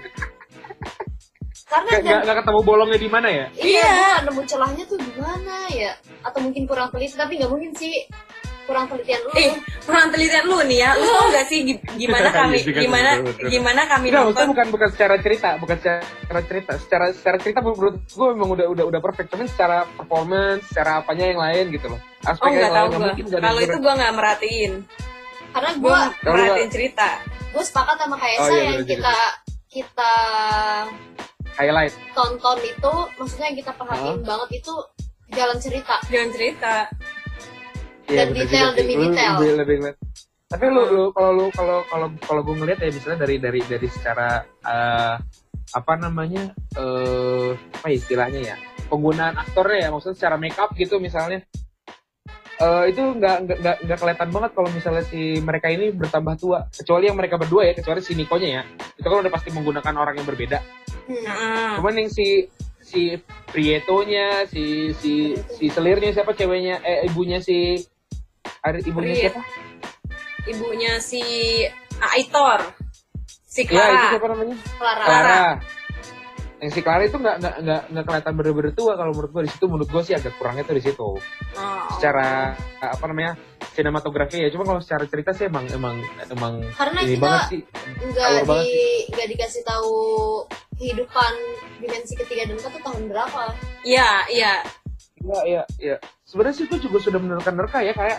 [1.66, 3.92] karena Nggak- nggak nggak ketemu bolongnya di mana ya iya Iya.
[4.14, 7.94] gak nemu celahnya tuh gimana ya atau mungkin kurang teliti tapi gak mungkin sih
[8.64, 10.90] kurang telitian lu Eh, kurang telitian lu nih ya.
[10.92, 13.10] Lu tau gak sih gi- gimana kami Iya gimana
[13.44, 14.46] gimana kami Enggak, maksudnya nonton?
[14.50, 16.72] bukan bukan secara cerita, bukan secara cerita.
[16.78, 21.24] Secara secara cerita menurut gue memang udah udah udah perfect, tapi secara performance, secara apanya
[21.26, 22.00] yang lain gitu loh.
[22.00, 23.04] Oh Aspeknya nggak yang tahu lain gue.
[23.06, 24.72] mungkin Kalau itu gue nggak merhatiin.
[25.50, 27.08] karena Gue merhatiin cerita.
[27.52, 29.16] gue sepakat sama kayak Oh, saya iya, yang kita
[29.68, 30.12] kita
[31.54, 31.94] highlight.
[32.12, 34.74] tonton itu maksudnya yang kita perhatiin banget itu
[35.30, 36.74] jalan cerita Jangan cerita.
[38.04, 39.32] Iya, Dan detail juga demi Lu detail.
[39.34, 39.96] Lebih, lebih ngeliat.
[40.44, 43.88] Tapi lu, lu kalau lu kalau kalau kalau gue ngeliat ya misalnya dari dari dari
[43.88, 45.14] secara eh,
[45.74, 51.42] apa namanya eh apa istilahnya ya penggunaan aktornya ya maksudnya secara make up gitu misalnya
[52.54, 57.10] eh itu nggak nggak nggak kelihatan banget kalau misalnya si mereka ini bertambah tua kecuali
[57.10, 58.62] yang mereka berdua ya kecuali si Nikonya ya
[58.94, 60.60] itu kan udah pasti menggunakan orang yang berbeda
[61.04, 61.20] Hmm.
[61.20, 61.70] Heeh.
[61.76, 62.48] cuman yang si
[62.80, 63.12] si
[63.52, 67.76] Prietonya si si si selirnya siapa ceweknya eh ibunya si
[68.64, 69.24] Ari- ibunya Priet.
[69.30, 69.42] siapa
[70.44, 71.22] Ibunya si
[71.96, 72.60] Aitor.
[73.24, 74.10] Si ya itu Clara.
[74.10, 75.42] siapa namanya Clara Clara.
[76.58, 79.52] Yang si Clara itu nggak nggak nggak nggak kelihatan bener-bener tua kalau menurut gue di
[79.52, 81.08] situ menurut gue sih agak kurangnya tuh di situ.
[81.54, 81.86] Oh.
[81.92, 83.36] Secara apa namanya
[83.70, 84.48] sinematografi ya.
[84.48, 85.96] Cuma kalau secara cerita sih emang emang
[86.26, 87.60] emang Karena ini kita banget sih.
[88.00, 88.64] nggak di
[89.12, 89.92] nggak dikasih tahu
[90.74, 91.32] kehidupan
[91.78, 93.40] dimensi ketiga dan keempat tuh tahun berapa
[93.84, 94.52] Iya, iya.
[95.20, 95.96] Iya iya iya.
[96.24, 98.18] Sebenarnya sih itu juga sudah menerka-nerka ya kayak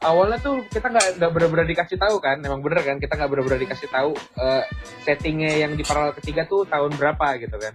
[0.00, 3.60] awalnya tuh kita nggak nggak benar-benar dikasih tahu kan, emang bener kan kita nggak benar-benar
[3.60, 4.62] dikasih tahu eh,
[5.02, 7.74] settingnya yang di paralel ketiga tuh tahun berapa gitu kan.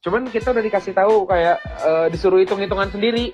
[0.00, 3.32] Cuman kita udah dikasih tahu kayak eh, disuruh hitung-hitungan sendiri.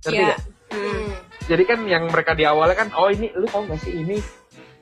[0.00, 0.24] Ngerti Iya.
[0.26, 0.40] nggak?
[0.68, 1.10] Hmm.
[1.48, 4.20] Jadi kan yang mereka di awalnya kan, oh ini lu tau gak sih ini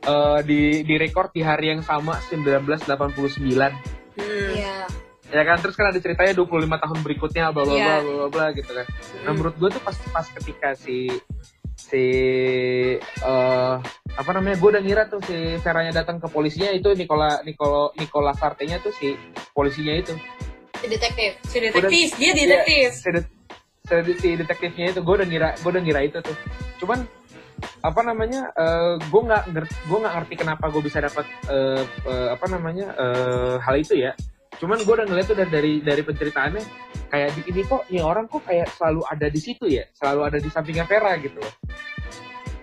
[0.02, 3.74] eh, di di record di hari yang sama 1989
[4.16, 4.48] Hmm.
[4.56, 4.88] iya
[5.26, 6.46] ya kan terus kan ada ceritanya 25
[6.78, 7.96] tahun berikutnya bla bla bla Iya.
[8.00, 8.94] bla bla bla gitu kan Nah
[9.26, 9.34] Hmm.
[9.34, 11.10] menurut gue tuh pas pas ketika si
[11.86, 12.04] si
[12.98, 13.74] eh
[14.16, 18.32] apa namanya gue udah ngira tuh si Veranya datang ke polisinya itu Nicola Nicola Nicola
[18.34, 19.14] Sartenya tuh si
[19.54, 20.14] polisinya itu.
[20.82, 22.88] Si detektif Si detektif, dia detektif.
[22.90, 23.30] si, de-
[23.86, 26.36] si, si detektifnya itu gue udah ngira gue udah ngira itu tuh.
[26.82, 27.06] Cuman
[27.80, 28.52] apa namanya
[29.00, 29.42] gue nggak
[29.88, 34.12] gue nggak ngerti kenapa gue bisa dapat eh, eh, apa namanya eh, hal itu ya
[34.56, 36.62] cuman gue udah ngeliat tuh dari dari, dari penceritaannya
[37.06, 40.38] kayak di ini kok nih orang kok kayak selalu ada di situ ya selalu ada
[40.38, 41.54] di sampingnya Vera gitu loh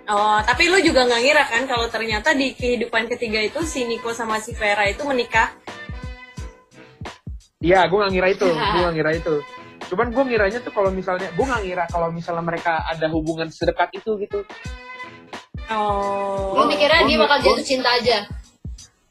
[0.03, 4.11] Oh, tapi lu juga nggak ngira kan kalau ternyata di kehidupan ketiga itu si Nico
[4.11, 5.55] sama si Vera itu menikah.
[7.57, 8.43] Iya, gue gak ngira itu,
[8.75, 9.35] gue gak ngira itu.
[9.87, 13.95] Cuman gue ngiranya tuh kalau misalnya, gue gak ngira kalau misalnya mereka ada hubungan sedekat
[13.95, 14.43] itu gitu.
[15.71, 16.51] Oh.
[16.51, 18.27] lu mikirnya gua- dia bakal gua- jatuh cinta aja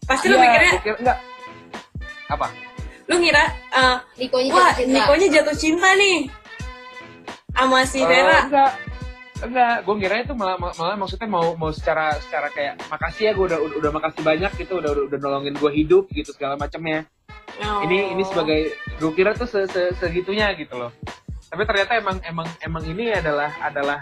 [0.04, 1.18] Pasti lu Iya, mikirnya, gua kira- enggak.
[2.28, 2.46] Apa?
[3.10, 6.18] Lu ngira, eh, Nikonya wah jatuh cinta Nikonya jatuh cinta nih
[7.52, 8.40] sama si Eh, Vera.
[8.46, 8.72] enggak.
[9.42, 13.42] Enggak, gue ngiranya tuh malah, malah maksudnya mau mau secara secara kayak makasih ya gue
[13.50, 17.10] udah, udah udah makasih banyak gitu udah udah, udah nolongin gue hidup gitu segala macamnya.
[17.58, 17.82] Oh.
[17.82, 18.70] Ini ini sebagai
[19.02, 20.94] gue kira tuh se, se- segitunya gitu loh.
[21.50, 23.98] Tapi ternyata emang emang emang ini adalah adalah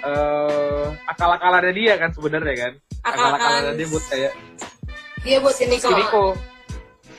[0.00, 2.72] eh akal-akalannya dia kan sebenarnya kan.
[3.02, 3.34] Akal-akalan.
[3.36, 4.32] Akal-akalannya dia buat kayak
[5.20, 5.94] dia buat si Niko si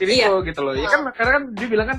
[0.00, 0.72] si Rico gitu loh.
[0.76, 1.98] Ya kan karena kan dia bilang kan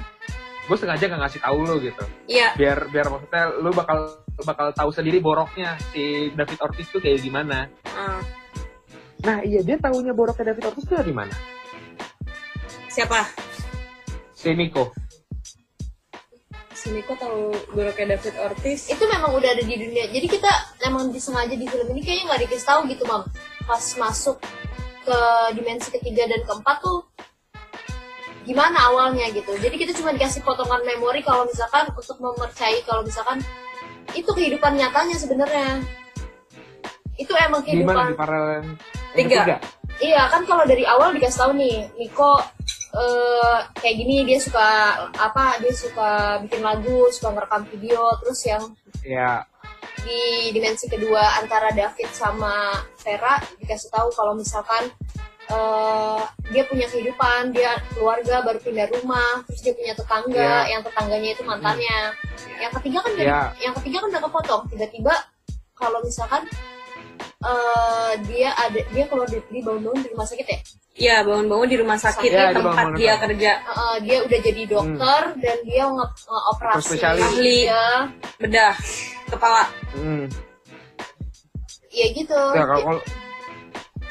[0.63, 2.03] gue sengaja gak ngasih tahu lo gitu.
[2.31, 3.97] Iya, biar biar maksudnya lo bakal
[4.47, 7.67] bakal tahu sendiri boroknya si David Ortiz tuh kayak gimana.
[7.83, 8.21] Eh,
[9.27, 11.35] nah iya dia tahunya boroknya David Ortiz tuh dari mana?
[12.87, 13.43] Siapa?
[14.43, 14.91] si Nico.
[16.75, 18.91] Si Nico tahu buruknya David Ortiz.
[18.91, 20.11] itu memang udah ada di dunia.
[20.11, 20.51] Jadi kita
[20.83, 23.23] emang disengaja di film ini kayaknya nggak dikasih tahu gitu mam.
[23.63, 24.35] Pas masuk
[25.07, 25.19] ke
[25.55, 27.07] dimensi ketiga dan keempat tuh
[28.43, 29.55] gimana awalnya gitu.
[29.59, 33.39] Jadi kita cuma dikasih potongan memori kalau misalkan untuk mempercayai kalau misalkan
[34.13, 35.79] itu kehidupan nyatanya sebenarnya.
[37.15, 38.19] Itu emang gimana di kehidupan.
[38.19, 38.69] Paralel yang
[39.13, 39.45] Tiga.
[39.45, 39.57] ketiga?
[40.01, 42.41] iya kan kalau dari awal dikasih tahu nih Niko
[42.97, 44.67] eh, kayak gini dia suka
[45.13, 48.63] apa dia suka bikin lagu suka ngerekam video terus yang
[49.05, 49.43] ya
[50.03, 54.89] di dimensi kedua antara David sama Vera dikasih tahu kalau misalkan
[55.45, 60.71] eh, dia punya kehidupan, dia keluarga baru pindah rumah, terus dia punya tetangga, Iya.
[60.71, 61.99] yang tetangganya itu mantannya.
[62.55, 63.41] Yang ketiga kan nggak Iya.
[63.59, 64.61] yang ketiga kan udah kepotong.
[64.69, 65.13] Tiba-tiba
[65.73, 66.43] kalau misalkan
[67.41, 70.59] eh, dia ada dia keluar di, di bangun-bangun di rumah sakit ya
[70.93, 73.51] Iya, bangun-bangun di rumah sakit Iya, di di tempat dia kerja.
[73.59, 76.05] Eh, dia udah jadi dokter dan dia nge
[76.53, 77.25] operasi Dokter spesialis.
[77.25, 77.57] Ahli.
[77.65, 77.87] ya
[78.37, 78.73] Bedah,
[79.27, 79.63] kepala.
[79.91, 80.25] Hmm.
[81.89, 83.05] ya gitu Ya, kalau, kalau-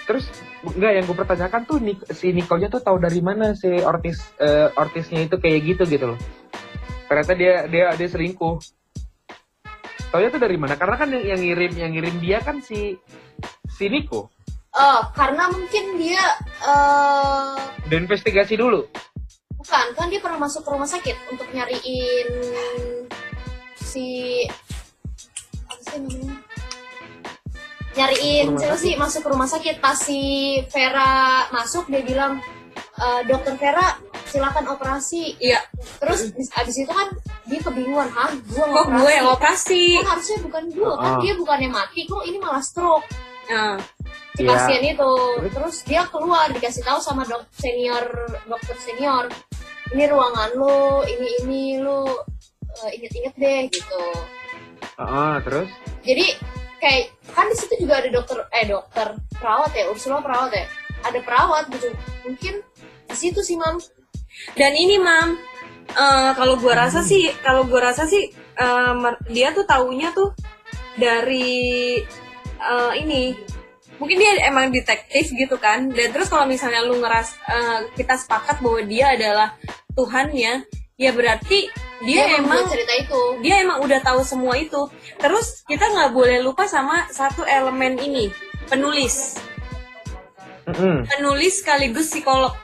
[0.05, 0.25] terus
[0.65, 4.71] enggak yang gue pertanyakan tuh Nik- si Nikolnya tuh tahu dari mana si ortis eh,
[4.73, 6.19] ortisnya itu kayak gitu gitu loh.
[7.07, 8.57] Ternyata dia dia dia selingkuh.
[10.09, 10.77] Taunya tuh dari mana?
[10.77, 12.95] Karena kan yang, yang ngirim yang ngirim dia kan si
[13.69, 14.29] si Niko.
[14.73, 16.25] Eh, karena mungkin dia
[16.63, 17.57] eh
[17.89, 18.87] Dan investigasi dulu.
[19.53, 22.29] bukan kan dia pernah masuk ke rumah sakit untuk nyariin
[23.79, 24.43] si
[25.63, 26.35] apa sih namanya
[27.93, 28.93] nyariin siapa sih?
[28.95, 29.79] Masuk ke rumah sakit.
[29.79, 30.21] Pas si
[30.69, 31.13] Vera
[31.51, 32.41] masuk dia bilang
[32.95, 35.37] "E, dokter Vera silakan operasi.
[35.37, 35.61] Iya,
[35.99, 37.13] terus bis- abis itu kan
[37.45, 39.83] dia kebingungan hah gua kok gue yang operasi?
[39.99, 41.21] kan harusnya bukan gua kan Ah.
[41.21, 43.05] dia bukannya mati kok ini malah stroke.
[43.45, 43.77] Nah,
[44.33, 44.49] si Iya.
[44.49, 45.13] pasien itu.
[45.51, 45.77] Terus?
[45.83, 48.09] dia keluar dikasih tahu sama dok senior
[48.43, 49.29] dokter senior
[49.91, 52.09] ini ruangan lu ini ini lu
[52.73, 54.05] eh, inget-inget deh gitu.
[54.97, 55.69] Heeh, terus?
[56.01, 56.27] Jadi
[56.83, 60.67] kayak kan di situ juga ada dokter eh dokter perawat ya Ursula perawat ya
[61.07, 61.95] ada perawat gitu
[62.27, 62.59] mungkin
[63.07, 63.79] di situ sih mam
[64.57, 65.39] dan ini mam,
[65.93, 68.33] eh, kalau gue rasa sih, kalau gue rasa sih
[69.01, 70.33] mer- dia tuh taunya tuh
[70.97, 72.01] dari
[72.63, 73.35] eh, ini.
[74.01, 75.87] Mungkin dia emang detektif gitu kan.
[75.95, 79.55] Dan terus kalau misalnya lu ngeras eh, kita sepakat bahwa dia adalah
[79.93, 81.67] Tuhannya, ya berarti
[82.01, 84.89] dia, membuat emang cerita itu dia emang udah tahu semua itu.
[85.17, 88.29] Terus kita nggak boleh lupa sama satu elemen ini,
[88.67, 89.39] penulis.
[90.63, 91.07] Mm-mm.
[91.09, 92.55] Penulis sekaligus psikolog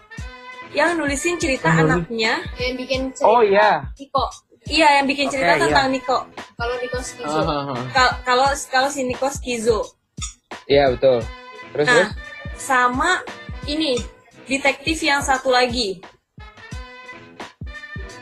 [0.71, 1.83] yang nulisin cerita Penulis.
[2.05, 2.35] anaknya.
[2.57, 3.83] yang bikin cerita Oh iya.
[3.95, 4.25] Niko
[4.69, 6.19] Iya, yang bikin cerita Oke, tentang Niko.
[6.55, 7.41] kalau Niko Skizo
[7.91, 9.81] Kal- Kalau kalau si Niko skizo.
[10.69, 11.25] Iya betul.
[11.73, 12.11] Terus Nah, terus.
[12.55, 13.11] sama
[13.65, 13.97] ini
[14.45, 16.05] detektif yang satu lagi.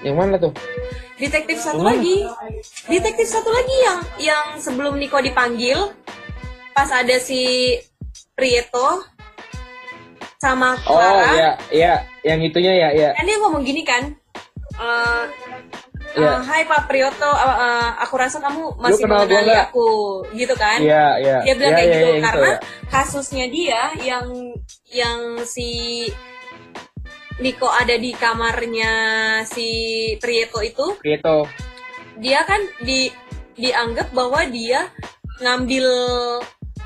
[0.07, 0.53] Yang mana tuh?
[1.17, 1.87] Detektif satu Oh.
[1.87, 2.23] lagi.
[2.87, 5.91] Detektif satu lagi yang yang sebelum Niko dipanggil
[6.71, 7.75] pas ada si
[8.33, 9.03] Prieto
[10.37, 11.33] sama Oh Clara.
[11.33, 13.11] iya iya yang itunya ya ya.
[13.13, 14.15] Kan dia ngomong gini kan.
[14.77, 15.25] eh,
[16.13, 16.37] eh, Iya.
[16.39, 19.89] Hai Pak Prioto, eh, eh, aku rasa kamu masih mengenali aku,
[20.31, 20.77] gitu kan?
[20.79, 21.37] Iya iya.
[21.43, 22.59] dia bilang Iya, kayak iya, gitu itu, karena ya.
[22.87, 24.27] kasusnya dia yang
[24.87, 25.69] yang si
[27.37, 28.93] Niko ada di kamarnya
[29.45, 29.69] si
[30.17, 31.39] Prieto itu Gitu.
[32.17, 33.13] dia kan di
[33.55, 34.89] dianggap bahwa dia
[35.39, 35.85] ngambil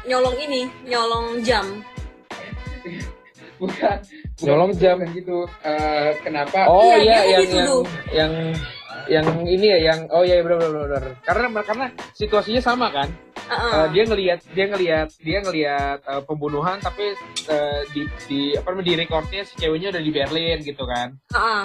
[0.05, 1.67] nyolong ini nyolong jam
[3.59, 3.99] bukan
[4.41, 4.99] Nyolong bukan jam.
[5.13, 7.83] gitu Eh, kenapa Oh Iya, iya, kan yang, yang dituduh.
[8.11, 8.33] yang
[9.07, 11.03] yang ini ya yang oh iya benar benar benar.
[11.23, 13.09] Karena karena situasinya sama kan.
[13.51, 17.19] Eh, dia ngelihat dia ngelihat dia ngelihat eh, pembunuhan tapi
[17.51, 21.19] eh, di di apa namanya di recordnya si ceweknya udah di Berlin gitu kan.
[21.35, 21.63] Heeh.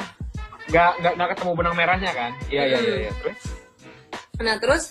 [0.73, 2.31] Nggak nggak nggak ketemu benang merahnya kan.
[2.49, 3.11] Iya iya iya iya.
[3.21, 3.41] terus.
[4.41, 4.83] Nah terus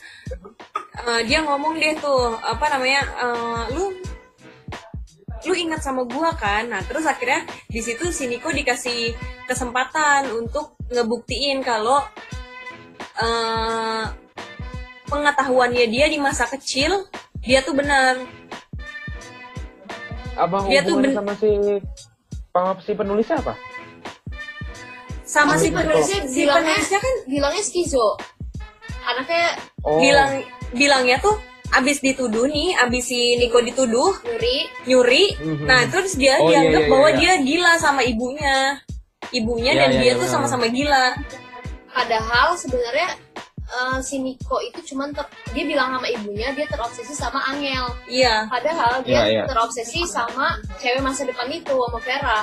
[1.02, 3.85] eh, dia ngomong deh tuh apa namanya eh, lu
[5.50, 6.70] lu ingat sama gua kan?
[6.70, 9.18] Nah terus akhirnya di situ si Niko dikasih
[9.50, 12.07] kesempatan untuk ngebuktiin kalau
[13.18, 14.23] eh,
[15.07, 17.07] pengetahuannya dia di masa kecil
[17.38, 18.17] dia tuh benar.
[20.35, 21.51] Apa Dia tuh ben- sama si
[22.51, 23.55] sama si penulisnya apa?
[25.25, 28.09] Sama si Si penulisnya, si penulisnya kan bilangnya skizo
[29.05, 30.01] anaknya Oh.
[30.01, 30.40] bilang
[30.73, 31.37] bilangnya tuh
[31.71, 35.25] abis dituduh nih, abis si Niko dituduh nyuri nyuri.
[35.37, 35.64] Mhm.
[35.67, 37.19] Nah, terus dia Oh, iya, dianggap iya, iya, bahwa iya.
[37.19, 38.57] dia gila sama ibunya.
[39.29, 40.35] Ibunya Iya, dan iya, dia iya, tuh benar.
[40.35, 41.07] sama-sama gila.
[41.90, 43.14] padahal sebenarnya
[43.66, 48.46] eh, si Niko itu cuman ter- dia bilang sama ibunya dia terobsesi sama Angel Iya.
[48.46, 49.44] padahal dia Iya, iya.
[49.44, 52.40] terobsesi sama cewek masa depan itu sama Vera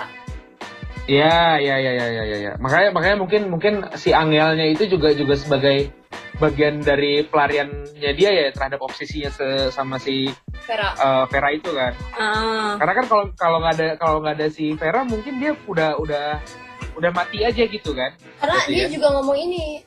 [1.03, 2.51] Iya, iya, iya, iya, iya, iya.
[2.57, 5.89] Makanya, makanya mungkin, mungkin si Angelnya itu juga juga sebagai
[6.37, 10.29] bagian dari pelariannya dia ya terhadap obsesinya se- sama si
[10.61, 11.93] Vera eh, Vera itu kan.
[12.13, 15.97] Ah, Karena kan kalau kalau nggak ada kalau nggak ada si Vera mungkin dia udah
[15.97, 16.25] udah
[16.93, 18.13] udah mati aja gitu kan.
[18.37, 18.89] karena Berarti dia ya.
[18.89, 19.81] juga ngomong ini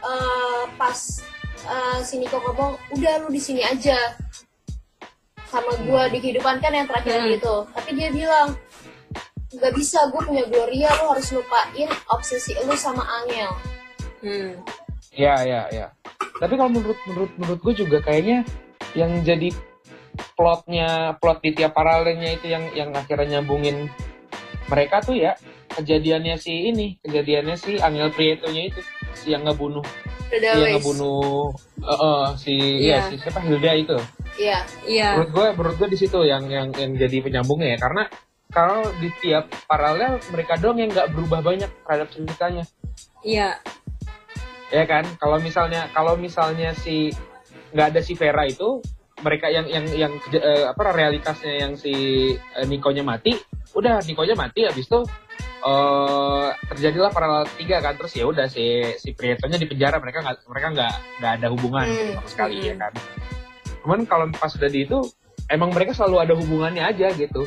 [0.00, 0.98] eh, pas
[1.60, 3.96] eh, si Niko ngomong udah lu di sini aja
[5.50, 7.30] sama gua di kehidupan kan yang terakhir Hmm.
[7.34, 8.54] gitu tapi dia bilang
[9.50, 13.50] nggak bisa gue punya Gloria lu harus lupain obsesi lu sama Angel
[14.22, 14.52] hmm.
[15.10, 15.86] Iya, iya, iya.
[16.38, 18.46] Tapi kalau menurut menurut menurut gue juga kayaknya
[18.94, 19.50] yang jadi
[20.38, 23.90] plotnya plot di tiap paralelnya itu yang yang akhirnya nyambungin
[24.70, 25.34] mereka tuh ya
[25.70, 28.80] kejadiannya si ini kejadiannya si Angel Prieto-nya itu
[29.14, 29.84] si yang ngebunuh
[30.30, 31.50] Udah yang ngebunuh
[31.82, 32.54] eh, eh, si
[32.86, 32.98] Iya.
[33.02, 33.98] ya si siapa Hilda itu
[34.38, 34.58] Iya.
[34.86, 35.08] Iya.
[35.18, 38.02] menurut gue menurut gue di situ yang yang yang jadi penyambungnya ya karena
[38.50, 42.64] kalau di tiap paralel mereka doang yang nggak berubah banyak terhadap ceritanya
[43.22, 43.58] Iya.
[44.70, 47.10] ya kan kalau misalnya kalau misalnya si
[47.70, 48.78] nggak ada si Vera itu
[49.20, 51.92] mereka yang yang yang eh, apa realitasnya yang si
[52.32, 53.36] eh, Nikonya mati
[53.74, 55.00] udah Nikonya mati habis itu
[55.60, 58.64] eh terjadilah paralel tiga kan terus ya udah si
[58.96, 62.68] si Prietonya di penjara mereka nggak mereka nggak nggak ada hubungan Hmm, sama sekali hmm.
[62.68, 62.92] ya kan.
[63.84, 64.98] Cuman kalau pas udah di itu
[65.48, 67.44] emang mereka selalu ada hubungannya aja gitu.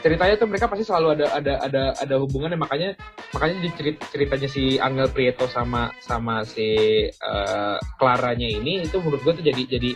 [0.00, 2.96] Ceritanya tuh mereka pasti selalu ada ada ada ada hubungannya makanya
[3.36, 6.68] makanya di cerit- ceritanya si Angel Prieto sama sama si
[7.04, 9.90] eh, Claranya ini itu menurut gue tuh jadi jadi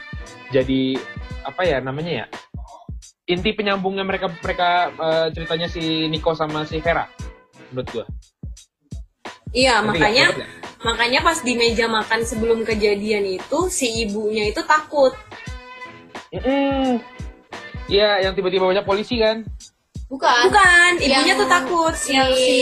[0.53, 0.81] jadi
[1.49, 2.27] apa ya namanya ya
[3.25, 7.09] inti penyambungnya mereka mereka eh, ceritanya si Nico sama si Vera
[7.73, 8.07] menurut gue
[9.55, 10.49] Iya, Ngerti makanya nggak?
[10.83, 15.15] makanya pas di meja makan sebelum kejadian itu si ibunya itu takut.
[17.87, 19.47] Iya, yang tiba-tiba banyak polisi kan?
[20.11, 20.51] Bukan.
[20.51, 22.55] Bukan, ibunya Yang tuh takut Si, yang si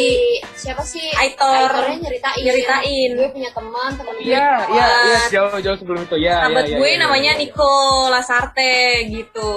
[0.52, 1.02] siapa sih?
[1.16, 2.42] Aitor Aitornya nyeritain.
[2.44, 3.10] nyeritain.
[3.18, 4.28] Gue punya teman, teman gue.
[4.28, 6.16] Iya, iya, iya, jauh jauh sebelum itu.
[6.20, 7.40] Ya, sahabat ya, ya, gue ya, ya, namanya ya.
[7.40, 7.72] Nico
[8.12, 8.76] Lasarte
[9.10, 9.52] gitu.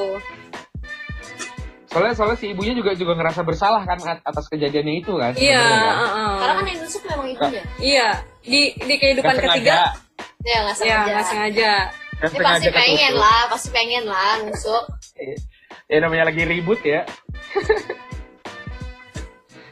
[1.96, 5.32] Soalnya soalnya si ibunya juga juga ngerasa bersalah kan at- atas kejadiannya itu kan.
[5.32, 5.96] Iya, kan?
[5.96, 6.32] uh-uh.
[6.43, 7.64] Karena kan yang nusuk memang ibunya.
[7.80, 8.08] iya
[8.43, 9.96] di di kehidupan ketiga.
[10.43, 11.08] Ya nggak ya sengaja.
[11.08, 11.72] nggak sengaja.
[12.16, 13.24] Dia pasti pengen ketusuk.
[13.24, 14.84] lah, pasti pengen lah nusuk.
[15.86, 17.08] Ya namanya lagi ribut ya.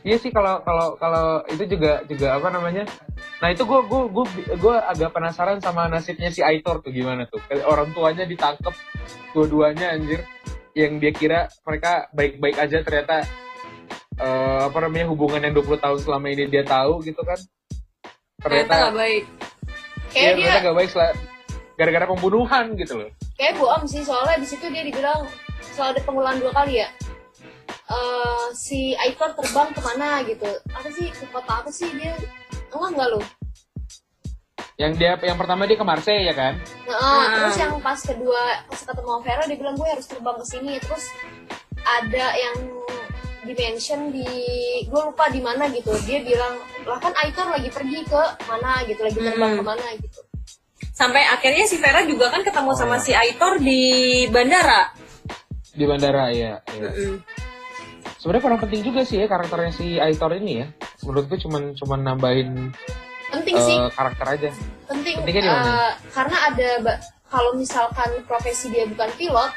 [0.03, 2.83] Iya sih kalau kalau kalau itu juga juga apa namanya?
[3.39, 4.25] Nah itu gue gue gue
[4.59, 7.39] gue agak penasaran sama nasibnya si Aitor tuh gimana tuh?
[7.63, 8.75] Orang tuanya ditangkep
[9.31, 10.27] dua-duanya anjir.
[10.73, 13.15] Yang dia kira mereka baik-baik aja ternyata
[14.17, 17.37] eh, apa namanya hubungan yang 20 tahun selama ini dia tahu gitu kan?
[18.41, 19.23] Ternyata nggak baik.
[20.13, 20.91] Iya Kayak dia, ternyata gak baik
[21.73, 23.09] gara-gara pembunuhan gitu loh.
[23.33, 25.25] kayak bohong sih soalnya di situ dia dibilang
[25.73, 26.89] soal ada pengulangan dua kali ya.
[27.89, 30.49] Eh si Aitor terbang ke mana gitu?
[30.69, 32.13] Apa sih ke kota apa sih dia?
[32.69, 33.21] Enggak enggak lo.
[34.73, 36.53] Yang dia yang pertama dia ke Marseille ya kan?
[36.85, 37.25] Nah, Ah.
[37.45, 40.73] terus yang pas kedua pas ketemu sama Vera dia bilang gue harus terbang ke sini
[40.77, 41.05] terus
[41.83, 42.57] ada yang
[43.43, 44.25] dimension di
[44.83, 49.03] gue lupa di mana gitu dia bilang lah kan Aitor lagi pergi ke mana gitu
[49.03, 49.59] lagi terbang Hmm.
[49.59, 50.19] ke mana gitu
[50.93, 53.81] Sampai akhirnya si Vera juga kan ketemu sama si Aitor di
[54.29, 54.93] bandara.
[55.73, 56.61] Di bandara ya.
[56.69, 56.85] iya.
[56.85, 57.17] Mm-mm.
[58.21, 60.67] Sebenarnya kurang penting juga sih ya karakternya si Aitor ini ya.
[61.01, 62.69] Menurutku cuman cuman nambahin
[63.33, 64.49] penting sih eh, karakter aja.
[64.85, 66.69] penting eh, karena ada
[67.25, 69.51] kalau misalkan profesi dia bukan pilot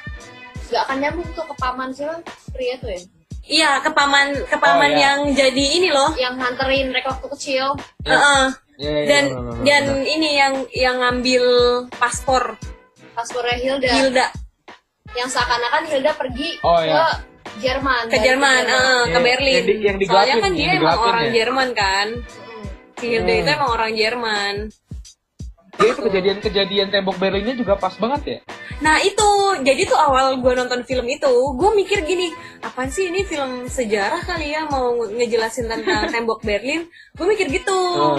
[0.66, 3.01] nggak akan nyambung tuh ke paman siapa pria tuh ya
[3.47, 5.03] Iya, ke paman ke paman Oh, iya.
[5.07, 6.11] yang jadi ini loh.
[6.16, 8.11] yang nganterin mereka waktu kecil Ya.
[8.11, 8.45] Heeh.
[8.77, 10.03] Iya, iya, Dan benar, benar, dan benar.
[10.11, 11.45] ini yang yang ngambil
[11.93, 12.59] paspor
[13.14, 14.27] paspornya Hilda Hilda
[15.14, 17.07] yang seakan-akan Hilda pergi Oh, ke iya.
[17.57, 18.74] Jerman ke dari Jerman, eh,
[19.07, 19.55] ke Iya, Berlin.
[19.55, 21.33] yang di- yang Soalnya kan yang dia emang orang ya?
[21.33, 22.07] Jerman kan.
[22.97, 23.40] Si Hilda Hmm.
[23.44, 24.55] itu emang orang Jerman.
[25.76, 28.38] Dia itu kejadian-kejadian tembok Berlinnya juga pas banget ya.
[28.80, 29.28] Nah itu,
[29.61, 32.32] jadi tuh awal gue nonton film itu, gue mikir gini,
[32.64, 36.88] apaan sih ini film sejarah kali ya mau ngejelasin tentang tembok Berlin?
[37.12, 37.76] Gue mikir gitu.
[37.76, 38.16] Oh.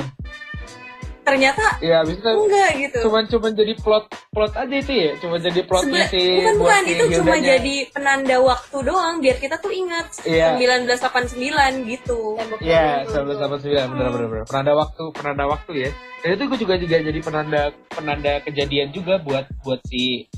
[1.28, 2.98] Ternyata Iya, habis itu enggak gitu.
[3.04, 5.12] cuman cuman jadi plot plot aja itu ya.
[5.20, 9.36] Cuma jadi plotnya Sebe- si bukan bukan si itu cuma jadi penanda waktu doang biar
[9.36, 10.56] kita tuh ingat Iya.
[10.56, 12.40] 1989 gitu.
[12.64, 14.46] Iya, sama sembilan benar benar benar.
[14.48, 15.90] Penanda waktu, penanda waktu ya.
[16.24, 17.62] Dan itu gue juga juga jadi penanda
[17.92, 20.32] penanda kejadian juga buat buat si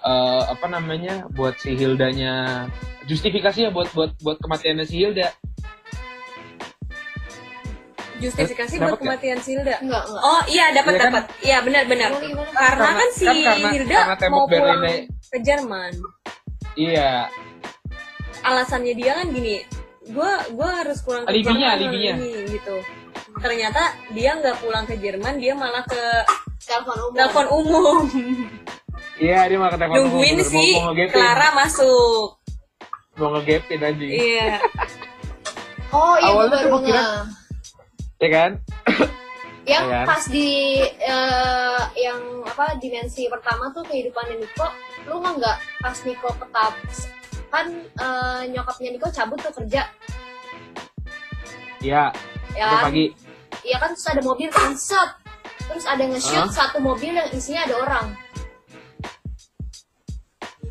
[0.00, 1.28] eh, apa namanya?
[1.28, 2.66] buat si Hildanya
[3.04, 5.28] justifikasinya buat buat buat kematiannya si Hilda.
[8.22, 9.76] Justifikasi Dapat buat kematian si Hilda.
[9.78, 11.06] enggak enggak Oh iya dapat Iya kan?
[11.08, 11.24] dapat.
[11.40, 12.10] Iya benar benar.
[12.12, 14.80] Karena, Karena- kan si kan karena- Hilda karena tembok mau pulang
[15.26, 15.92] ke Jerman.
[16.72, 17.10] Iya,
[18.42, 19.62] Alasannya dia kan gini,
[20.08, 22.12] gua gua harus pulang ke Alibinya, Jerman alibinya.
[22.16, 22.76] ini gitu.
[23.34, 26.02] Ternyata dia nggak pulang ke Jerman, dia malah ke
[26.60, 27.96] telepon umum telepon umum.
[29.16, 32.26] iya dia malah ketemu Nungguin mau, si mau ngegapin, Clara masuk.
[33.14, 34.50] mau ngegapin aja, Iya.
[35.90, 36.78] oh iya gue Awalnya tuh baru
[38.22, 38.50] ya kan?
[39.62, 40.06] yang Iya kan?
[40.08, 40.50] pas di
[40.82, 44.66] eh, yang apa dimensi pertama tuh kehidupannya Niko
[45.04, 46.72] lu nggak nggak pas Niko ketap
[47.48, 49.86] kan eh, nyokapnya Niko cabut tuh kerja
[51.78, 52.14] Iya,
[52.54, 53.06] ya udah kan pagi.
[53.60, 55.10] Iya kan terus ada mobil kan set
[55.62, 56.50] terus ada nge-shoot Hah?
[56.52, 58.06] satu mobil yang isinya ada orang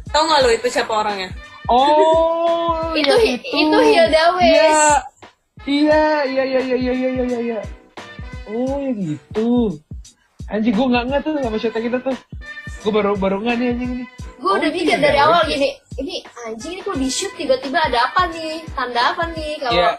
[0.08, 1.32] Tahu nggak lo itu siapa orangnya?
[1.68, 4.88] Oh, itu yang hi- itu Hilda Wes Iya.
[5.62, 7.40] Iya, iya, iya, iya, iya, iya, iya, iya.
[7.40, 7.60] iya.
[8.50, 9.78] Oh, ya gitu.
[10.50, 12.18] Anjing, gue gak nggak tuh sama cerita kita tuh.
[12.82, 14.06] Gue baru baru nggak nih anjing ini.
[14.42, 15.54] Gue udah oh, mikir iya, dari ya, awal iya.
[15.54, 15.70] gini,
[16.02, 16.16] ini
[16.50, 18.66] anjing ini kok di shoot tiba-tiba ada apa nih?
[18.74, 19.96] Tanda apa nih kalau yeah.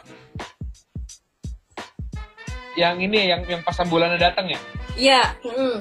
[2.74, 4.58] yang ini yang yang pas ambulannya datang ya?
[4.98, 5.22] Iya.
[5.46, 5.76] Yeah.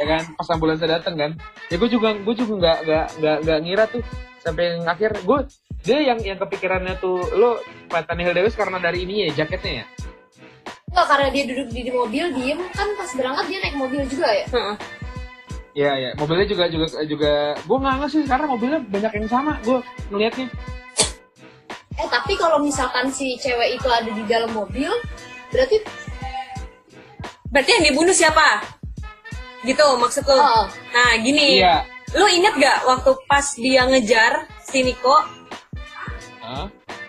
[0.00, 1.32] Ya kan, pas ambulannya datang kan?
[1.68, 2.78] Ya gue juga gue juga nggak
[3.20, 4.00] nggak nggak ngira tuh
[4.40, 5.38] sampai yang akhir gue
[5.84, 9.86] dia yang yang kepikirannya tuh lo kelihatan Hilda Lewis karena dari ini ya jaketnya ya.
[10.90, 14.28] Enggak, karena dia duduk di, di mobil diem kan pas berangkat dia naik mobil juga
[14.28, 14.76] ya Heeh.
[15.70, 19.52] Iya ya, mobilnya juga juga juga gue nggak ngerti sih karena mobilnya banyak yang sama
[19.62, 19.78] gue
[20.10, 20.50] ngelihatnya.
[21.94, 24.90] eh tapi kalau misalkan si cewek itu ada di dalam mobil
[25.54, 25.78] berarti
[27.50, 28.62] Berarti yang dibunuh siapa?
[29.66, 30.38] Gitu maksud lu?
[30.38, 30.64] Oh.
[30.94, 31.82] Nah gini, Iya.
[32.12, 35.16] Lu inget gak waktu pas dia ngejar si Niko?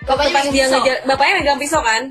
[0.01, 0.73] Waktu bapaknya pas dia pisau.
[0.77, 2.03] ngejar, bapaknya megang pisau kan?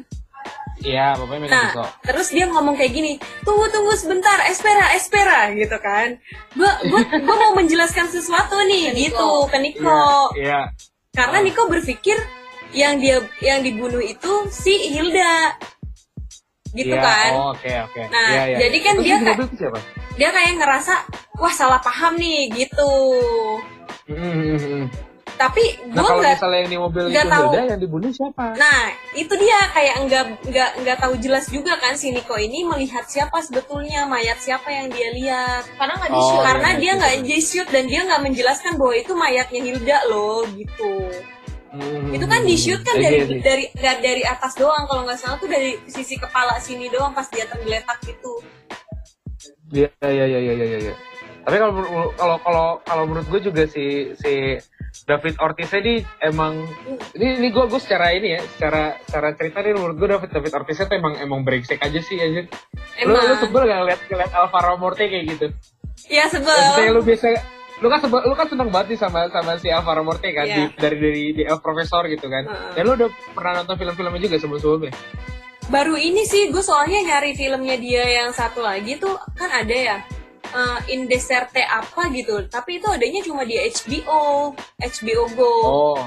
[0.81, 1.87] Iya, bapaknya megang Nah, pisau.
[2.03, 6.17] terus dia ngomong kayak gini, tunggu tunggu sebentar, espera, espera, gitu kan?
[6.55, 8.97] Gua, gua, gua mau menjelaskan sesuatu nih, Ke Niko.
[8.97, 10.03] gitu ke Niko.
[10.35, 10.61] Iya, iya.
[11.11, 12.17] Karena Niko berpikir
[12.73, 15.59] yang dia yang dibunuh itu si Hilda,
[16.73, 17.31] gitu Iya, kan?
[17.33, 18.03] Oh, oke oke.
[18.09, 18.59] Nah, Iya, iya.
[18.63, 19.79] jadi kan Terus dia di kayak- siapa?
[20.13, 20.95] Dia kayak ngerasa,
[21.37, 22.93] wah salah paham nih, gitu.
[24.07, 24.85] Hmm, hmm, hmm.
[25.33, 27.47] Tapi Nah gua kalau nggak misalnya yang di mobil nggak itu tahu.
[27.49, 28.45] Hilda yang dibunuh siapa?
[28.55, 28.81] Nah,
[29.15, 33.41] itu dia kayak nggak nggak nggak tahu jelas juga kan si Niko ini melihat siapa
[33.41, 35.65] sebetulnya mayat siapa yang dia lihat.
[35.75, 37.25] karena nggak di Oh, shoot Karena iya, dia iya, nggak iya.
[37.25, 40.93] di shoot dan dia nggak menjelaskan bahwa itu mayatnya Hilda loh gitu.
[41.71, 43.43] Hmm, Itu kan di shoot kan iya, dari iya, iya.
[43.47, 47.31] dari dari dari atas doang kalau nggak salah tuh dari sisi kepala sini doang pas
[47.31, 48.43] dia tergeletak gitu.
[49.71, 50.79] Iya iya iya iya iya.
[50.91, 50.95] iya.
[51.47, 51.73] Tapi kalau
[52.19, 54.59] kalau kalau kalau menurut gue juga si si
[55.07, 56.67] David Ortiz ini emang
[57.15, 60.53] ini ini gue gue secara ini ya secara secara cerita nih menurut gue David David
[60.59, 62.51] Ortiz itu emang emang brengsek aja sih aja.
[63.07, 65.47] Lu lu sebel gak ngeliat ngeliat Alvaro Morte kayak gitu?
[66.11, 66.91] Ya Maksudnya sebel.
[66.99, 67.27] lu biasa
[67.81, 70.57] lu kan sebel, lu kan seneng banget nih sama sama si Alvaro Morte kan Iya.
[70.63, 72.45] di- dari dari di El Profesor gitu kan.
[72.45, 72.73] Heeh.
[72.75, 74.93] Dan lu udah pernah nonton film-filmnya juga sebelum-sebelumnya?
[75.67, 79.99] Baru ini sih gue soalnya nyari filmnya dia yang satu lagi tuh kan ada ya.
[80.51, 86.03] eh, In Deserte apa gitu tapi itu adanya cuma di HBO HBO Go Oh.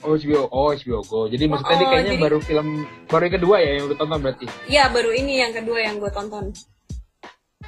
[0.00, 1.26] Oh HBO, oh HBO Go.
[1.26, 2.68] Jadi maksudnya Oh, ini kayaknya jadi- baru film
[3.04, 4.46] baru yang kedua ya yang lu tonton berarti.
[4.64, 6.44] Iya baru ini yang kedua yang gue tonton.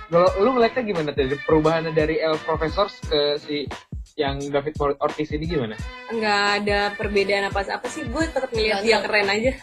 [0.08, 3.64] Kalau lu ngeliatnya gimana tuh perubahannya dari El Professor ke si
[4.12, 5.72] yang David Ortiz ini gimana?
[6.12, 9.52] Nggak ada perbedaan apa apa sih gue tetap ngeliat Nggak dia keren aja.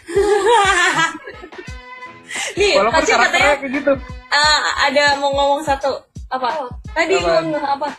[2.57, 3.93] Nih Walaupun pasti katanya kayak gitu.
[4.29, 5.89] eh, ada mau ngomong satu
[6.29, 6.47] apa?
[6.61, 6.69] Oh.
[6.93, 7.41] Tadi Apa?
[7.41, 7.89] lu nggak apa?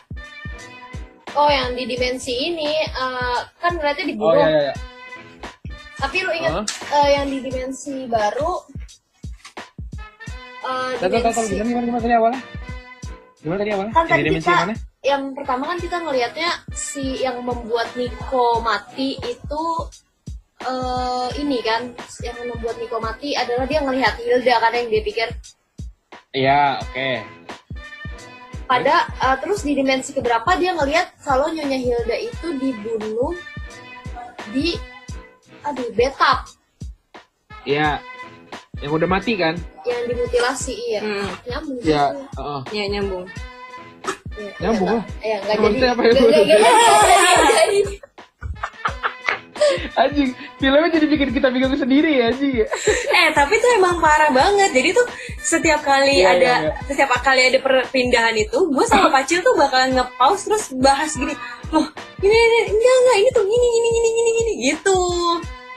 [1.31, 4.61] oh yang di dimensi ini eh, kan ngeliatnya Oh dibunuh iya iya.
[4.67, 4.73] iya.
[5.95, 6.65] tapi lu ingat Hah?
[6.91, 8.51] eh, yang di dimensi baru
[10.61, 12.41] eh, Tahu tahu dimensi gimana gimana tadi awalnya?
[13.41, 13.93] Gimana tadi awalnya?
[13.93, 14.75] kan tadi di dimensi kita mana?
[15.01, 19.63] yang pertama kan kita ngelihatnya si yang membuat Nico mati itu
[20.61, 21.89] eh ini kan
[22.21, 25.27] yang membuat Nico mati adalah dia ngelihat Hilda kan yang dia pikir
[26.31, 27.11] Iya, oke.
[28.69, 33.33] pada eh, terus di dimensi keberapa dia ngelihat kalau nyonya Hilda itu dibunuh
[34.53, 34.77] di
[35.65, 36.45] aduh betap
[37.65, 38.01] Iya.
[38.81, 39.55] Yang udah mati kan?
[39.81, 42.21] yang dimutilasi iya Hmm, nyambung Iya, gitu.
[42.35, 42.59] heeh.
[42.71, 43.25] ya nyambung.
[44.31, 45.03] Iya, Nyambung iya, lah.
[45.21, 45.91] Iya, nggak Maksudnya jadi.
[45.91, 46.11] apa ya?
[46.11, 47.79] Nggak- nggak- nggak jadi.
[49.93, 52.65] Anjing, filmnya jadi bikin kita bingung sendiri ya, anjing.
[53.07, 54.71] Eh tapi tuh emang parah banget.
[54.71, 55.05] Jadi tuh
[55.37, 56.71] setiap kali Iya, ada iya, iya.
[56.83, 61.37] setiap kali ada perpindahan itu, gue sama Pacil tuh bakalan nge-pause terus bahas gini.
[61.69, 61.85] Loh,
[62.19, 64.99] ini, ini enggak enggak ini tuh gini gini gini gini gini gitu.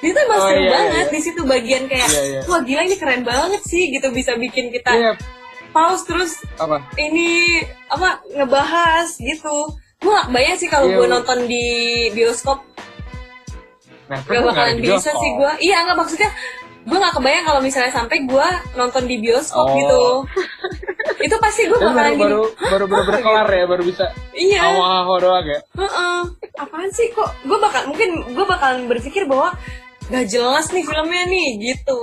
[0.04, 1.10] Itu tuh emang Oh, seru iya, iya, banget iya.
[1.10, 2.40] di situ bagian kayak Iya, iya.
[2.44, 5.12] wah gila ini keren banget sih gitu bisa bikin kita Iya,
[5.70, 6.84] pause terus apa?
[6.94, 9.72] ini apa ngebahas gitu.
[9.96, 11.12] Gue gak bayang sih kalau Iya, gue Bu.
[11.14, 11.64] nonton di
[12.10, 12.60] bioskop
[14.04, 15.16] Nah, Gak terus bakalan nggak bisa bioskop.
[15.18, 16.30] sih gue Iya nggak maksudnya
[16.84, 19.72] Gue gak kebayang kalau misalnya sampai gue nonton di bioskop Oh.
[19.74, 20.02] gitu
[21.18, 24.60] Itu pasti gue bakalan baru, gini baru baru baru baru kelar ya, baru bisa Iya
[24.68, 25.60] awal doang ya.
[25.74, 26.20] Heeh.
[26.54, 29.56] Apaan sih kok Gue bakal Mungkin gue bakalan berpikir bahwa
[30.10, 32.00] Gak jelas nih filmnya nih gitu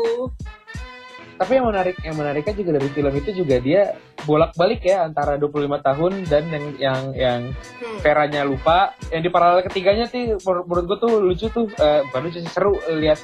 [1.38, 5.82] Tapi yang menarik yang menariknya juga dari film itu juga dia bolak-balik ya antara 25
[5.82, 7.42] tahun dan yang yang yang
[7.82, 7.98] Hmm.
[8.06, 8.94] Veranya lupa.
[9.10, 12.52] Yang di paralel ketiganya sih menur- menurut gue tuh lucu tuh eh, bukan lucu sih
[12.54, 13.18] seru lihat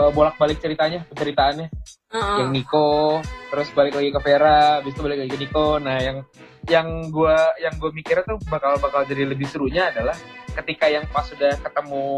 [0.00, 1.68] eh, bolak-balik ceritanya, penceritaannya.
[2.08, 2.36] Heeh.
[2.40, 3.20] Yang Nico,
[3.52, 5.76] terus balik lagi ke Vera, habis itu balik lagi ke Nico.
[5.76, 6.24] Nah, yang
[6.66, 10.16] yang gua yang gue mikirnya tuh bakal bakal jadi lebih serunya adalah
[10.56, 12.16] ketika yang pas sudah ketemu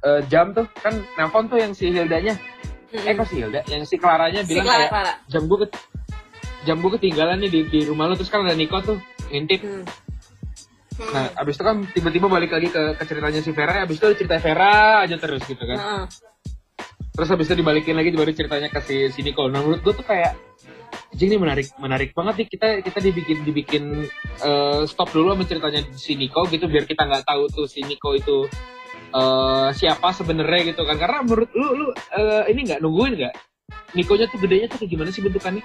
[0.00, 2.34] eh, jam tuh kan nelfon tuh yang si Hildanya
[2.90, 5.12] eh kok si Hilda yang si Claranya Si bilang Clara, kayak Clara.
[5.30, 5.58] jam gue
[6.60, 8.98] jam gue ketinggalan nih di, di rumah lu terus kan ada Nico tuh
[9.30, 9.84] ngintip Hmm.
[11.00, 11.16] Hmm.
[11.16, 14.36] Nah, abis itu kan tiba-tiba balik lagi ke, ke ceritanya si Vera, abis itu cerita
[14.36, 15.78] Vera aja terus gitu kan.
[15.80, 16.02] Heeh.
[17.16, 19.48] Terus habis itu dibalikin lagi baru ceritanya ke si, si Nicole.
[19.48, 20.36] Nah, menurut gue tuh kayak
[21.10, 23.84] anjing ini menarik menarik banget nih kita kita dibikin dibikin
[24.44, 28.12] eh, stop dulu sama ceritanya si Nico gitu biar kita nggak tahu tuh si Nico
[28.12, 28.44] itu
[29.10, 33.34] eh, siapa sebenarnya gitu kan karena menurut lu lu eh, ini nggak nungguin nggak
[33.90, 35.64] Nikonya tuh gedenya tuh kayak gimana sih bentukannya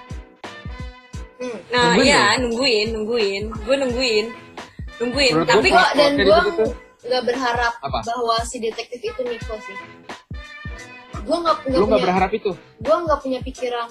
[1.35, 1.59] Hmm.
[1.67, 2.39] Nah, Nungguin iya, dong?
[2.47, 3.43] nungguin, nungguin.
[3.67, 4.25] Gue nungguin.
[5.03, 5.33] Nungguin.
[5.35, 6.39] Menurut Tapi kalau dan gue
[7.05, 7.99] nggak berharap Apa?
[8.07, 9.75] bahwa si detektif itu Nico sih.
[11.27, 13.89] Gue nggak nggak lu nggak punya, berharap itu gue nggak punya pikiran.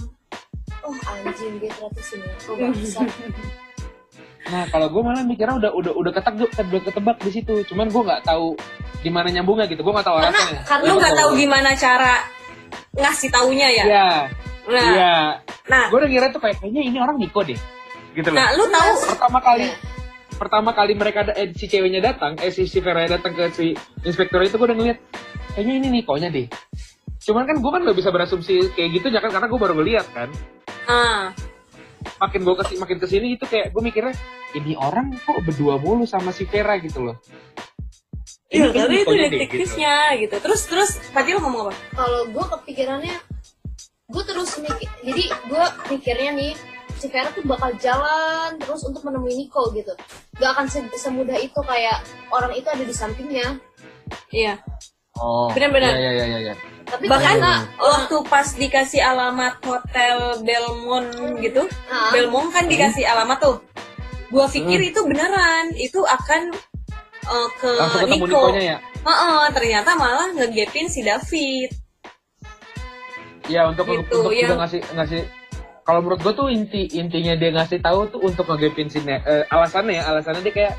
[0.89, 3.01] Oh anjing dia ternyata si Nico bangsa.
[4.45, 7.55] Nah kalau gue malah mikirnya udah udah udah ketebak udah ketebak di situ.
[7.64, 8.53] Cuman gue nggak tahu
[9.01, 9.80] di mana nyambungnya gitu.
[9.80, 10.61] Gue nggak tahu Karena- alasannya.
[10.64, 12.14] karena lu nggak tahu gimana cara
[12.95, 13.84] ngasih taunya ya.
[13.84, 14.09] Iya,
[14.64, 15.16] Nah, iya.
[15.68, 17.59] nah, Gue udah kira tuh kayak kayaknya ini orang Niko deh,
[18.12, 18.36] gitu loh.
[18.36, 18.92] nah, lu tahu.
[19.12, 19.66] Pertama kali
[20.34, 23.70] pertama kali mereka eh, si ceweknya datang eh si, si Vera datang ke si
[24.03, 24.99] inspektor itu gue udah ngeliat
[25.53, 26.49] kayaknya ini Nikonya deh.
[27.20, 29.30] Cuman kan gue kan nggak bisa berasumsi kayak gitu ya kan?
[29.30, 30.28] Karena gue baru ngeliat kan?
[30.84, 31.30] Ah,
[32.21, 34.15] makin gue ke sini makin ke sini itu kayak gue mikirnya
[34.55, 37.17] ini orang kok berdua mulu sama si Vera gitu loh
[38.55, 40.37] iya, kan tapi itu deh, detektifnya gitu.
[40.39, 41.73] Terus, terus, Fatil ngomong apa?
[41.97, 43.17] Kalau gue kepikirannya,
[44.15, 44.89] gue terus mikir.
[45.03, 46.53] Jadi gue mikirnya nih
[46.95, 49.91] si Vera tuh bakal jalan terus untuk menemui Nico gitu.
[50.39, 51.99] Gak akan se- semudah itu kayak
[52.31, 53.59] orang itu ada di sampingnya.
[54.31, 54.63] Iya.
[55.19, 55.95] oh Benar-benar.
[55.99, 56.55] ya ya ya ya
[56.95, 61.11] Tapi Bahkan ternyata, waktu pas dikasih alamat hotel Belmont
[61.42, 63.59] gitu, ah, Belmont kan dikasih alamat tuh.
[64.30, 64.90] Gua pikir Hmm.
[64.95, 66.55] itu beneran, itu akan
[67.26, 67.70] uh, ke.
[68.07, 71.70] Nikonya ya Heeh, ternyata malah ngegepin si David.
[73.45, 74.49] ya untuk Gitu, untuk ya.
[74.49, 75.20] juga ngasih ngasih
[75.84, 80.01] kalau menurut gue tuh inti intinya dia ngasih tahu tuh untuk ngegepin si eh, alasannya
[80.01, 80.74] ya alasannya dia kayak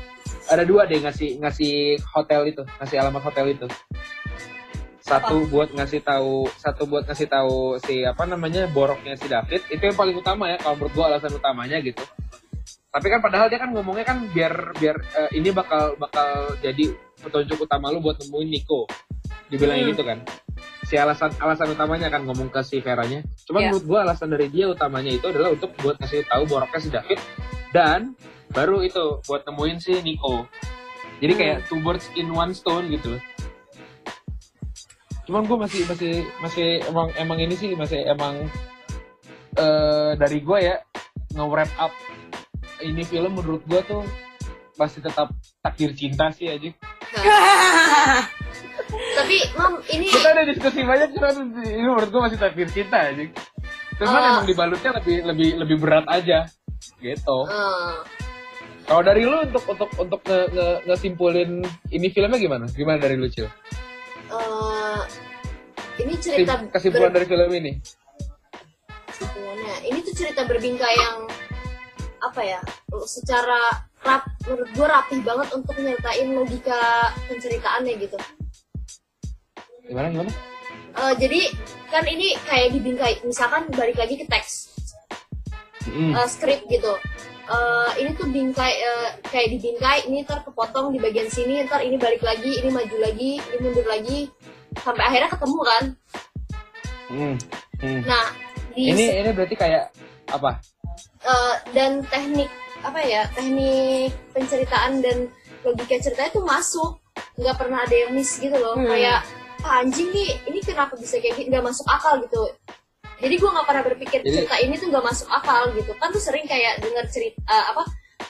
[0.50, 3.66] ada dua deh ngasih ngasih hotel itu ngasih alamat hotel itu
[5.06, 9.78] satu buat ngasih tahu satu buat ngasih tahu si apa namanya boroknya si David itu
[9.78, 12.02] yang paling utama ya kalau menurut gua alasan utamanya gitu.
[12.90, 16.90] Tapi kan padahal dia kan ngomongnya kan biar biar eh, ini bakal bakal jadi
[17.22, 18.90] petunjuk utama lu buat nemuin Nico.
[19.46, 19.92] Dibilangin Hmm.
[19.94, 20.18] gitu kan.
[20.82, 23.22] Si alasan alasan utamanya kan ngomong ke si Veranya.
[23.46, 23.66] Cuman Iya.
[23.70, 27.18] menurut gua alasan dari dia utamanya itu adalah untuk buat ngasih tahu boroknya si David.
[27.70, 28.18] Dan
[28.50, 30.50] baru itu buat nemuin si Nico.
[31.22, 31.40] Jadi Hmm.
[31.40, 33.22] kayak two birds in one stone gitu loh
[35.26, 38.46] cuman gue masih masih masih emang emang ini sih masih emang
[39.58, 40.76] eh dari gue ya
[41.34, 41.92] nge-wrap up
[42.80, 44.02] ini film menurut gue tuh
[44.76, 45.32] pasti tetap
[45.64, 46.70] takdir cinta sih aja
[49.16, 53.24] tapi mam ini kita ada diskusi banyak cuman ini menurut gue masih takdir cinta aja
[53.96, 54.28] cuman Oh.
[54.28, 56.44] emang dibalutnya lebih lebih lebih berat aja
[57.00, 57.38] gitu.
[57.48, 57.96] Eh,
[58.84, 62.64] kalau dari lu untuk untuk untuk nge, nge, ngesimpulin ini filmnya gimana?
[62.68, 63.48] Gimana dari lu cil
[64.32, 65.00] eh,
[66.02, 67.72] ini cerita kesimpulan ber- dari film ini?
[69.06, 71.18] Kesimpulannya ini tuh cerita berbingkai yang
[72.20, 72.60] apa ya
[73.06, 73.60] secara
[74.02, 78.18] rap menurut gue rapih banget untuk nyertain logika penceritaannya gitu.
[79.86, 80.32] Gimana gimana?
[80.96, 81.40] Eh, jadi
[81.92, 84.74] kan ini kayak dibingkai misalkan balik lagi ke teks.
[85.86, 86.18] Mm.
[86.18, 86.98] eh, skrip gitu
[87.46, 91.94] Eh, ini tuh bingkai eh, kayak dibingkai ini ntar kepotong di bagian sini ntar ini
[91.94, 94.26] balik lagi ini maju lagi ini mundur lagi
[94.76, 95.84] sampai akhirnya ketemu kan
[97.06, 97.38] Mm.
[97.78, 98.00] Mm.
[98.02, 98.34] nah
[98.74, 99.94] di ini ini berarti kayak
[100.26, 100.58] apa
[101.22, 102.50] eh, dan teknik
[102.82, 105.30] apa ya teknik penceritaan dan
[105.62, 106.98] logika ceritanya tuh masuk
[107.38, 108.90] nggak pernah ada yang miss gitu loh Hmm.
[108.90, 109.22] kayak
[109.62, 112.42] "Ah, anjing nih ini kenapa bisa kayak gini nggak masuk akal gitu
[113.16, 116.20] jadi gue nggak pernah berpikir Jadi- cerita ini tuh nggak masuk akal gitu kan tuh
[116.20, 117.82] sering kayak dengar cerita eh, apa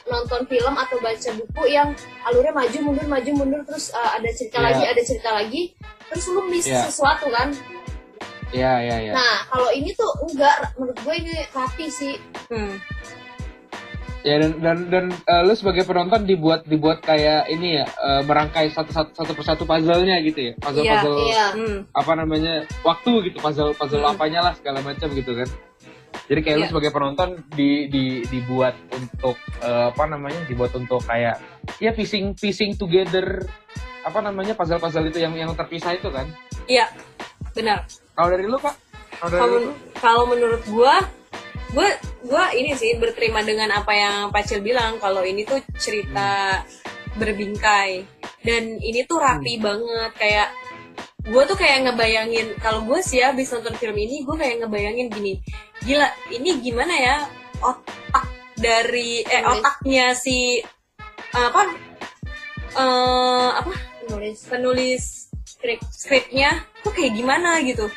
[0.07, 1.91] nonton film atau baca buku yang
[2.23, 4.67] alurnya maju mundur maju mundur terus eh, ada cerita Iya.
[4.69, 5.63] lagi ada cerita lagi
[6.07, 6.87] terus lu miss Iya.
[6.87, 7.51] sesuatu kan
[8.49, 12.15] ya ya ya nah kalau ini tuh enggak menurut gue ini rapi sih
[12.47, 12.79] Hmm.
[14.27, 18.69] Ya dan dan, dan eh, lu sebagai penonton dibuat dibuat kayak ini ya eh, merangkai
[18.69, 21.79] satu satu satu persatu puzzle-nya gitu ya puzzle Iya, puzzle iya Hmm.
[21.89, 22.53] apa namanya
[22.83, 24.13] waktu gitu puzzle puzzle Hmm.
[24.13, 25.47] apanya lah segala macam gitu kan
[26.27, 26.71] jadi kayak lu Iya.
[26.71, 31.39] sebagai penonton di, di dibuat untuk eh, apa namanya dibuat untuk kayak
[31.79, 33.47] ya piecing piecing together
[34.03, 36.27] apa namanya puzzle puzzle itu yang yang terpisah itu kan
[36.67, 36.91] Iya,
[37.53, 37.87] benar.
[38.11, 38.75] kalau dari lu kak
[39.17, 40.99] kalau dari Kalau lu kalau menurut gua,
[41.75, 41.89] gua
[42.25, 44.99] gua ini sih berterima dengan apa yang Pacil bilang.
[44.99, 46.63] Kalau ini tuh cerita
[47.17, 48.05] berbingkai.
[48.45, 50.13] Dan ini tuh rapi banget.
[50.15, 50.49] Kayak
[51.27, 55.43] gue tuh kayak ngebayangin kalau gue sih habis nonton film ini gue kayak ngebayangin gini.
[55.83, 57.17] Gila ini gimana ya
[57.59, 59.59] otak dari eh Hmm.
[59.59, 60.63] otaknya si
[61.35, 61.67] apa
[62.79, 63.75] eh, apa?
[64.07, 64.47] Nulis.
[64.47, 65.05] penulis
[65.43, 67.91] skrip skripnya tuh kayak gimana gitu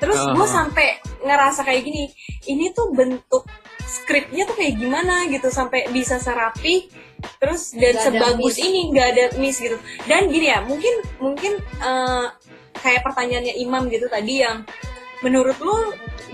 [0.00, 0.32] terus Uh-huh.
[0.34, 0.88] gue sampai
[1.20, 2.08] ngerasa kayak gini
[2.48, 3.44] ini tuh bentuk
[3.84, 6.88] skripnya tuh kayak gimana gitu sampai bisa serapi
[7.36, 8.64] terus dan ada sebagus miss.
[8.64, 9.76] ini nggak ada miss gitu
[10.08, 12.26] dan gini ya mungkin mungkin eh,
[12.80, 14.64] kayak pertanyaannya Imam gitu tadi yang
[15.20, 15.76] menurut lu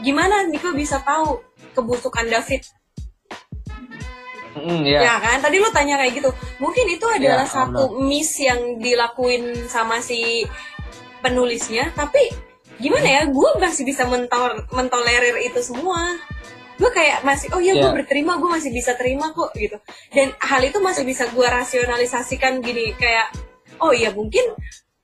[0.07, 1.43] gimana Niko bisa tahu
[1.75, 2.63] kebusukan David
[4.57, 5.01] Mm, ya.
[5.05, 6.33] Ya kan, tadi lu tanya kayak gitu.
[6.65, 10.49] Mungkin itu adalah Ya, satu miss yang dilakuin sama si
[11.21, 12.33] penulisnya, tapi
[12.77, 16.17] gimana ya, gue masih bisa mentol mentolerir itu semua.
[16.77, 17.97] Gue kayak masih, oh iya gue Ya.
[17.97, 19.81] berterima, gue masih bisa terima kok gitu.
[20.13, 23.33] Dan hal itu masih bisa gue rasionalisasikan gini, kayak,
[23.81, 24.45] oh iya mungkin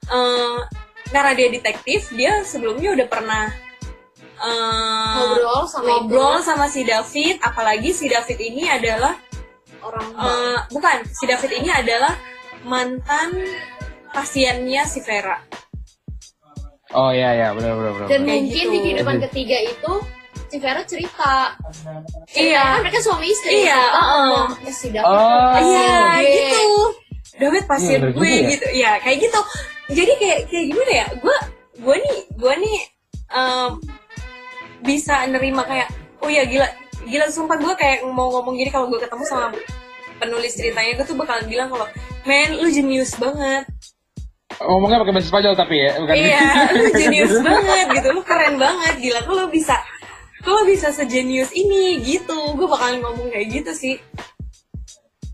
[0.04, 0.60] eh,
[1.08, 3.44] karena dia detektif, dia sebelumnya udah pernah
[4.36, 6.44] eh, Ngobrol sama ngobrol ibunya.
[6.44, 9.16] sama si David, apalagi si David ini adalah
[9.80, 12.14] orang Eh, bukan si David ini adalah
[12.68, 13.32] mantan
[14.12, 15.40] pasiennya si Vera
[16.92, 18.08] Oh iya ya, benar benar benar.
[18.08, 18.68] dan kayak mungkin gitu.
[18.68, 19.92] di kehidupan ketiga itu
[20.46, 21.56] si Vera cerita
[22.30, 22.64] Iya.
[22.76, 24.28] kan mereka suami istri Iya, uh-uh.
[24.28, 25.52] "Oh, eh, si David Oh.
[25.56, 26.62] iya gue." gitu
[27.40, 28.42] David Iya, bener gue ya.
[28.50, 29.40] gitu ya kayak gitu
[29.90, 31.36] jadi kayak kayak gimana ya gue
[31.80, 32.78] gue nih gue nih
[33.32, 33.70] em,
[34.82, 35.88] bisa nerima kayak
[36.20, 36.68] oh ya gila
[37.02, 39.48] gila sumpah gue kayak mau ngomong gini kalau gue ketemu sama
[40.16, 41.88] penulis ceritanya gue tuh bakalan bilang kalau
[42.22, 43.64] men lu jenius banget
[44.60, 46.40] Ngomongnya pakai bahasa Spanyol tapi ya, bukan Iya,
[46.76, 49.20] lu jenius banget gitu, lu keren banget, gila.
[49.24, 49.76] Kok lu bisa,
[50.44, 53.94] kok lu bisa sejenius ini gitu, gue bakalan ngomong kayak gitu sih.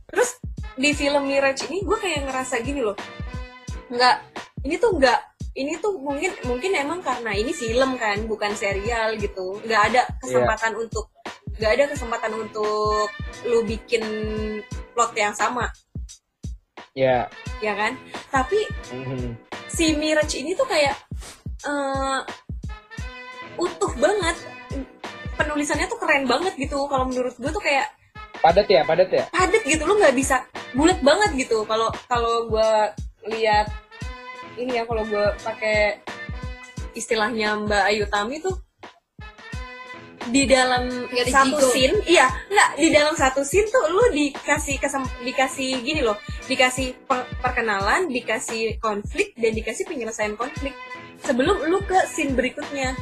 [0.08, 0.30] Terus
[0.78, 2.94] di film Mirage ini gue kayak ngerasa gini loh,
[3.90, 4.16] nggak,
[4.64, 5.20] ini tuh nggak,
[5.58, 10.72] ini tuh mungkin mungkin emang karena ini film kan, bukan serial gitu, nggak ada kesempatan
[10.78, 11.10] untuk,
[11.58, 13.10] nggak ada kesempatan untuk
[13.44, 14.02] lu bikin
[14.94, 15.66] plot yang sama,
[16.92, 17.28] Ya.
[17.58, 17.92] ya kan?
[18.28, 18.58] Tapi
[18.90, 19.36] Mhm.
[19.68, 20.96] si Mirage ini tuh kayak
[21.60, 22.20] eh,
[23.56, 24.36] utuh banget
[25.34, 27.90] penulisannya tuh keren banget gitu kalau menurut gue tuh kayak
[28.38, 29.26] Padat ya, padat ya.
[29.28, 32.70] padat gitu lo nggak bisa bulat banget gitu kalau kalau gue
[33.28, 33.66] lihat
[34.54, 35.98] ini ya kalau gue pakai
[36.94, 38.54] istilahnya Mbak Ayu Tami tuh
[40.28, 41.70] di dalam Nggak satu dijigo.
[41.70, 46.92] scene iya nggak di dalam satu scene tuh lu dikasih kesem, dikasih gini loh dikasih
[47.02, 50.72] per- perkenalan dikasih konflik dan dikasih penyelesaian konflik
[51.18, 52.92] sebelum lu ke scene berikutnya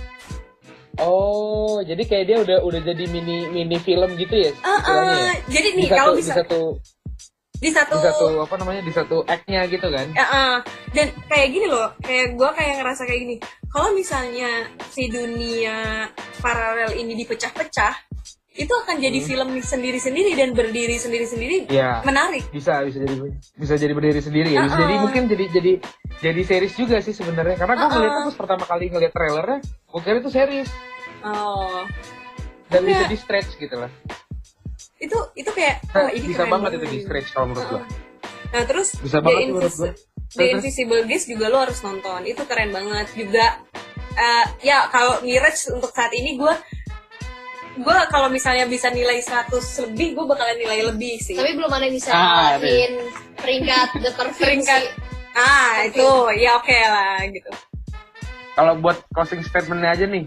[0.96, 4.48] Oh, jadi kayak dia udah udah jadi mini mini film gitu ya?
[4.64, 5.36] Ah, ya?
[5.44, 6.60] jadi Di nih satu, kalau di bisa satu
[7.56, 10.06] di satu, di satu apa namanya di satu act-nya gitu kan?
[10.12, 10.56] Ya, ah.
[10.92, 13.36] dan kayak gini loh kayak gue kayak ngerasa kayak gini
[13.68, 16.08] kalau misalnya si dunia
[16.40, 17.94] paralel ini dipecah-pecah
[18.56, 19.28] itu akan jadi Hmm.
[19.28, 22.00] film sendiri-sendiri dan berdiri sendiri-sendiri Iya.
[22.08, 23.14] menarik Bisa bisa jadi
[23.52, 24.64] bisa jadi berdiri sendiri ya.
[24.64, 24.84] Bisa Uh-uh.
[24.88, 25.72] jadi mungkin jadi jadi
[26.24, 27.60] jadi series juga sih sebenarnya.
[27.60, 27.92] Karena gue Uh-uh.
[27.92, 30.68] ngeliatnya pas pertama kali ngeliat trailernya, gue kira itu series
[31.20, 31.84] oh
[32.66, 33.92] dan bisa di stretch gitu lah.
[35.06, 37.82] Itu itu kayak Nah, oh, ini bisa keren banget itu di stretch kalau menurut gue.
[38.46, 39.92] nah terus Bisa The banget tuh menurut Invis- gue.
[40.28, 43.46] The Invisible Guest juga lo harus nonton itu keren banget juga
[44.12, 46.54] eh, ya kalau Mirage untuk saat ini gue
[47.76, 49.52] gue kalau misalnya bisa nilai 100
[49.84, 52.92] lebih gue bakalan nilai lebih sih tapi belum ada yang bisa Ah, ngalahin
[53.36, 54.82] peringkat the perfect Peringkat.
[54.82, 54.92] sih.
[55.34, 55.92] ah Oke.
[55.92, 57.50] itu ya oke lah gitu
[58.54, 60.24] Kalau buat closing statementnya aja nih,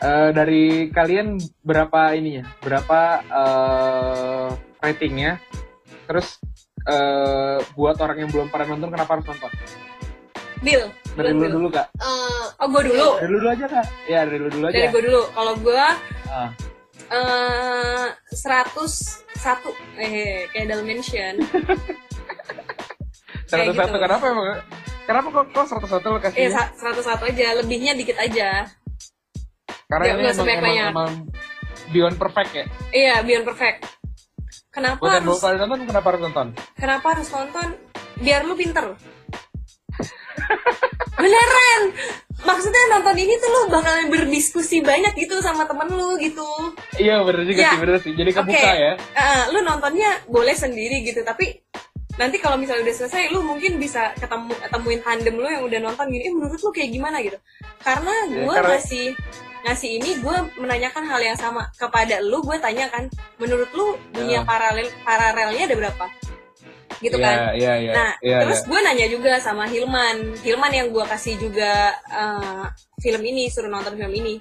[0.00, 4.48] eh, dari kalian berapa ininya, berapa eh,
[4.78, 5.38] ratingnya?
[6.04, 6.40] Terus
[6.84, 9.50] eh, buat orang yang belum pernah nonton, kenapa harus nonton?
[10.60, 11.88] Bill Dari Bill, dulu kak.
[11.96, 13.86] Eh, oh gue dulu Dari dulu aja kak.
[14.06, 14.76] Ya dari dulu dulu aja.
[14.76, 15.84] dari gue dulu kalau gue
[16.30, 16.50] Ah.
[17.10, 19.34] eh 101
[19.98, 20.66] eh kayak
[23.50, 23.98] Seratus kayak satu gitu.
[23.98, 24.46] kenapa emang?
[25.02, 26.50] Kenapa kok kok seratus satu lo eh kasihnya?
[26.54, 28.62] sa- 101 aja lebihnya dikit aja
[29.90, 31.10] Karena nggak- ini emang, emang, emang
[31.90, 32.64] beyond perfect ya.
[32.92, 33.78] iya Beyond Perfect
[34.70, 36.46] kenapa Buat harus pada nonton, kenapa harus nonton?
[36.74, 37.66] kenapa harus nonton
[38.16, 38.86] biar lu pinter
[41.12, 41.82] beneran
[42.40, 46.46] maksudnya nonton ini tuh lu bakalan berdiskusi banyak gitu sama temen lu gitu
[46.96, 47.70] Iya bener juga Ya.
[47.70, 48.12] sih, bener sih.
[48.12, 48.76] Jadi kebuka Oke.
[48.78, 48.92] ya.
[48.96, 51.60] Eh, lu nontonnya boleh sendiri gitu tapi
[52.14, 56.06] nanti kalau misalnya udah selesai lu mungkin bisa ketemu temuin tandem lu yang udah nonton
[56.06, 57.36] gini eh, menurut lu kayak gimana gitu
[57.78, 59.06] karena Ya, gue karena- ngasih
[59.60, 63.06] ngasih ini gue menanyakan hal yang sama kepada lu gue tanyakan
[63.36, 64.46] menurut lu dunia Ya.
[64.46, 66.06] paralel paralelnya ada berapa
[67.00, 67.92] gitu Iya, kan Iya, iya.
[67.92, 68.68] Nah, iya, terus iya.
[68.68, 70.36] gue nanya juga sama Hilman.
[70.40, 72.64] Hilman yang gue kasih juga eh,
[73.00, 74.36] film ini, suruh nonton film ini.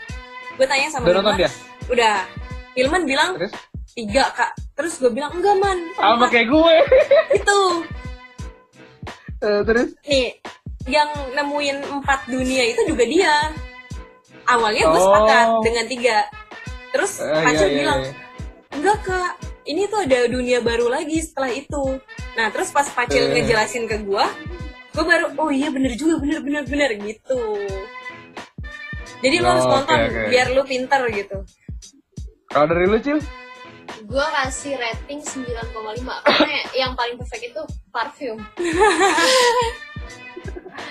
[0.60, 1.48] Gue tanya sama Udah nonton Hilman.
[1.48, 1.52] dia?
[1.88, 2.18] Udah.
[2.76, 3.54] Hilman bilang Terus?
[3.96, 4.52] tiga kak.
[4.76, 5.80] Terus gue bilang enggak man.
[5.96, 6.76] Sama kayak gue.
[7.40, 7.60] Itu.
[9.40, 10.36] Eh, terus nih
[10.84, 13.34] yang nemuin empat dunia itu juga dia
[14.50, 15.06] awalnya gue Oh.
[15.06, 16.18] sepakat dengan tiga
[16.90, 18.14] terus Pacul iya, iya, bilang iya.
[18.72, 19.32] enggak kak
[19.64, 22.02] ini tuh ada dunia baru lagi setelah itu
[22.34, 23.32] nah terus pas Pacil Eh.
[23.36, 24.26] ngejelasin ke gue
[24.90, 27.40] gue baru oh iya bener juga bener bener bener gitu
[29.20, 30.22] jadi lo Oh, harus oke, nonton oke.
[30.28, 31.38] biar lu pinter gitu
[32.48, 33.20] kalau dari lu cil
[34.02, 35.46] gue kasih rating 9,5
[36.26, 38.38] karena yang paling perfect itu parfum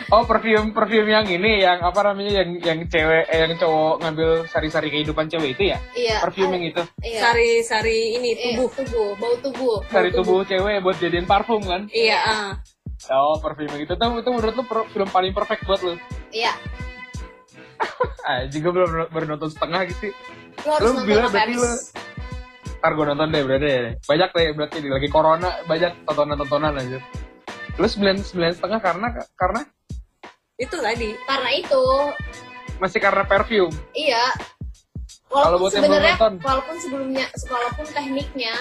[0.08, 4.28] oh perfume perfume yang ini yang apa namanya yang yang cewek eh, yang cowok ngambil
[4.46, 5.78] sari-sari kehidupan cewek itu ya?
[5.92, 6.82] Iya perfume yang itu?
[7.00, 7.20] Iya.
[7.20, 8.68] Sari sari ini Eh, tubuh.
[8.74, 10.40] tubuh bau tubuh bau dari tubuh.
[10.42, 11.86] cewek buat jadiin parfum kan?
[11.88, 12.50] Iya ah.
[13.10, 15.94] oh perfume yang itu tuh itu menurut lu film paling perfect buat lu?
[16.30, 16.52] Iya.
[18.24, 20.10] Ah juga belum baru nonton setengah gitu
[20.60, 21.94] Lu nonton bilang berarti habis.
[22.78, 23.80] Ntar gue nonton deh berarti ya.
[24.02, 26.98] banyak deh berarti lagi corona banyak tontonan-tontonan aja.
[27.74, 29.60] Lu sembilan sembilan setengah karena karena
[30.58, 31.14] itu tadi.
[31.24, 31.84] Karena itu.
[32.78, 33.74] Masih karena perfume?
[33.94, 34.24] Iya.
[35.28, 38.54] Kalau walaupun sebenarnya walaupun sebelumnya walaupun tekniknya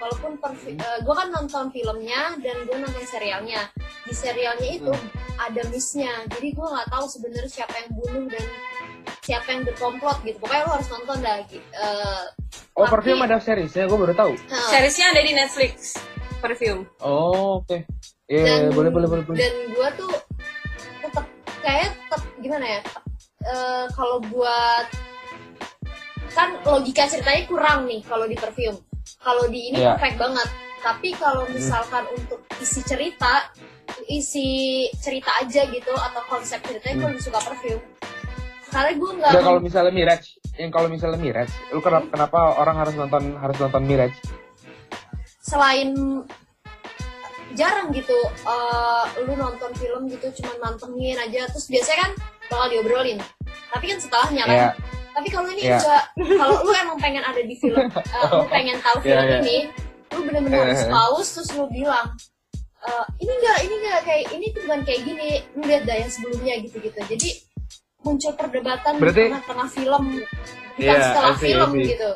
[0.00, 0.32] walaupun
[0.76, 3.68] gue kan nonton filmnya dan gue nonton serialnya.
[4.06, 5.08] Di serialnya itu Hmm.
[5.36, 6.12] ada missnya.
[6.32, 8.44] Jadi gue nggak tahu sebenarnya siapa yang bunuh dan
[9.20, 10.38] siapa yang berkomplot gitu.
[10.40, 11.36] Pokoknya lo harus nonton dah.
[11.42, 11.60] Eh,
[12.74, 14.32] oh Tapi- perfume ada seriesnya gue baru tahu.
[14.48, 16.00] Nah, seriesnya ada di Netflix
[16.40, 16.86] perfume.
[17.02, 17.84] Oh oke.
[18.26, 19.38] Iya, dan boleh boleh boleh boleh.
[19.38, 20.10] dan gue tuh
[21.66, 22.82] kayak tetap gimana ya
[23.46, 24.86] Eh, kalau buat
[26.34, 28.74] kan logika ceritanya kurang nih kalau di perfume.
[29.22, 29.94] Kalau di ini Iya.
[29.94, 30.48] perfect banget.
[30.82, 33.54] Tapi kalau misalkan untuk isi cerita
[34.10, 34.48] isi
[34.98, 37.82] cerita aja gitu atau konsep ceritanya gue lebih suka perfume.
[38.66, 40.22] Karena gue nggak kalau misalnya Miraj,
[40.58, 44.10] yang kalau misalnya Miraj, lu kenapa, kenapa orang harus nonton harus nonton Miraj?
[45.38, 45.94] selain
[47.56, 52.12] jarang gitu eh, lu nonton film gitu cuma mantengin aja terus biasanya kan
[52.46, 53.18] bakal diobrolin
[53.68, 54.68] tapi kan setelahnya kan Iya.
[55.12, 55.76] tapi kalau ini Iya.
[55.76, 56.02] enggak
[56.36, 59.38] kalau lu emang pengen ada di film eh, lu pengen tahu Iya, film iya.
[59.40, 59.56] ini
[60.08, 60.88] lu bener-bener harus Eh.
[60.88, 62.06] pause terus lu bilang
[62.78, 66.08] "Eh, ini enggak ini enggak kayak ini tuh bukan kayak gini lu lihat dah yang
[66.08, 67.28] sebelumnya gitu-gitu jadi
[67.98, 71.86] muncul perdebatan Berarti- di tengah-tengah film bukan Iya, setelah see, film see.
[71.90, 72.10] gitu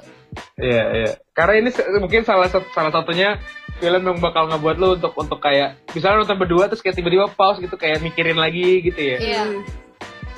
[0.57, 1.11] Iya iya.
[1.33, 1.69] Karena ini
[1.99, 3.43] mungkin salah satu salah satunya
[3.81, 7.59] film yang bakal ngebuat lu untuk untuk kayak misalnya nonton berdua terus kayak tiba-tiba pause
[7.65, 9.19] gitu kayak mikirin lagi gitu ya.
[9.19, 9.43] Iya.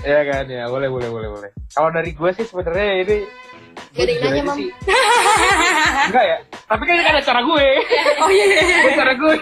[0.03, 1.51] Iya kan ya boleh boleh boleh boleh.
[1.75, 3.17] Kalau dari gue sih sebenarnya ini
[3.93, 4.57] nanya, aja Mam.
[4.57, 4.69] sih.
[6.11, 6.39] Enggak ya?
[6.71, 7.67] Tapi kayaknya kan ada cara gue.
[8.23, 8.77] oh iya iya, iya.
[8.83, 9.35] Ini cara gue.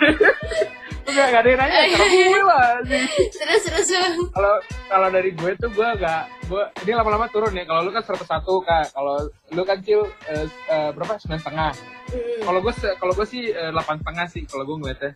[1.11, 2.71] Enggak, enggak ada yang nanya, cara gue lah.
[2.87, 3.05] sih.
[3.35, 3.89] terus terus
[4.31, 4.55] Kalau
[4.87, 7.67] kalau dari gue tuh gue gak gue ini lama-lama turun ya.
[7.67, 8.23] Kalau lu kan 101
[8.67, 8.87] kak.
[8.95, 9.17] Kalau
[9.51, 11.19] lu kan cil eh, eh, berapa?
[11.19, 11.71] Sembilan setengah.
[12.11, 14.43] Hmm, Kalau gue kalau gue sih delapan setengah sih.
[14.47, 15.13] Kalau gue ngeliatnya.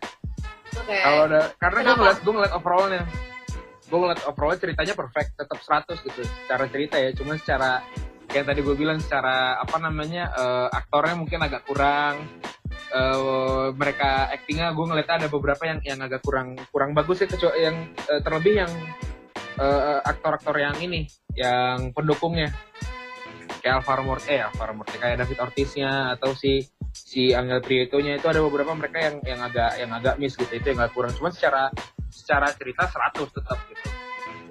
[0.75, 3.03] oke Kalau ada karena gue ngeliat gue ngeliat overallnya.
[3.85, 6.21] Gue ngeliat overallnya ceritanya perfect, tetap 100 gitu.
[6.43, 7.09] Secara cerita ya.
[7.15, 7.79] Cuma secara
[8.27, 12.19] kayak tadi gue bilang secara apa namanya eh, aktornya mungkin agak kurang.
[12.95, 17.59] Eh, mereka actingnya gue ngeliatnya ada beberapa yang yang agak kurang kurang bagus ya kecuali
[17.67, 17.77] yang
[18.07, 18.71] eh, terlebih yang
[19.59, 21.03] eh, aktor-aktor yang ini
[21.35, 22.55] yang pendukungnya.
[23.59, 26.61] Kayak Alvaro Morte eh Alvaro Morte kayak David Ortiznya atau si
[26.93, 30.71] si Angel Prieto-nya itu ada beberapa mereka yang yang agak yang agak miss gitu itu
[30.71, 31.11] yang agak kurang.
[31.17, 31.73] Cuma secara
[32.07, 33.85] secara cerita 100 tetap gitu.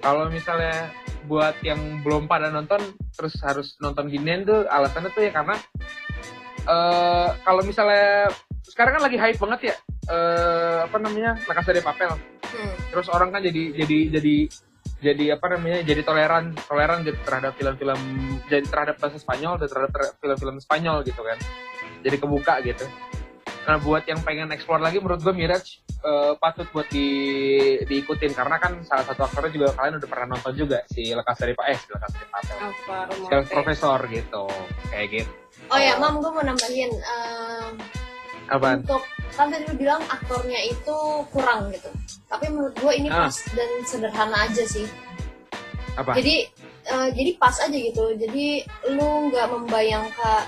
[0.03, 0.93] Kalau misalnya
[1.25, 2.77] buat yang belum pada nonton
[3.17, 5.57] terus harus nonton ginian tuh alasannya tuh ya karena
[6.65, 8.29] eh kalau misalnya
[8.65, 9.75] sekarang kan lagi hype banget ya
[10.09, 12.11] eh apa namanya La Casa de Papel.
[12.55, 12.71] Hmm.
[12.87, 14.35] terus orang kan jadi jadi jadi
[15.03, 17.99] jadi apa namanya jadi toleran toleran terhadap film-film
[18.47, 21.37] jadi terhadap bahasa Spanyol dan terhadap ter- film-film Spanyol gitu kan.
[22.05, 22.85] Jadi kebuka gitu.
[23.65, 25.65] Nah buat yang pengen explore lagi menurut gue Miraj
[26.05, 27.07] eh, patut buat di
[27.83, 28.31] diikutin.
[28.31, 31.65] Karena kan salah satu aktornya juga kalian udah pernah nonton juga si Lekas dari Pak
[31.65, 32.25] eh si Lekas dari
[33.19, 33.51] Morte.
[33.51, 34.45] profesor gitu
[34.93, 35.33] kayak gitu
[35.73, 37.69] Oh ya, Mam, gue mau nambahin em,
[38.45, 39.01] apaan untuk
[39.33, 40.97] kan tadi lu bilang aktornya itu
[41.33, 41.89] kurang gitu.
[42.29, 43.27] Tapi menurut gue ini Ah.
[43.27, 44.85] pas dan sederhana aja sih.
[45.97, 46.45] apa Jadi
[46.85, 48.13] eh, jadi pas aja gitu.
[48.15, 48.61] Jadi
[48.93, 50.45] lu nggak membayangkan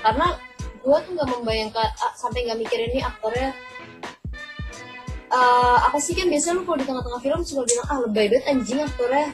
[0.00, 0.26] karena
[0.80, 3.52] gue tuh nggak membayangkan sampai nggak mikirin ini aktornya
[5.28, 8.44] eh, apa sih kan biasanya lu kalau di tengah-tengah film suka bilang ah lebay banget
[8.48, 9.28] anjing aktornya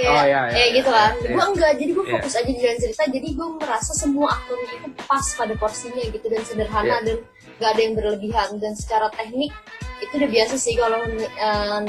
[0.00, 2.12] kayak Oh, iya, iya, kayak iya, gitu kan iya, gue enggak jadi gue Iya.
[2.14, 6.26] fokus aja di jalan cerita jadi gue merasa semua aktornya itu pas pada porsinya gitu
[6.26, 7.04] dan sederhana Iya.
[7.04, 7.16] dan
[7.54, 9.52] nggak ada yang berlebihan dan secara teknik
[10.00, 11.00] itu udah biasa sih kalau
[11.36, 11.86] em,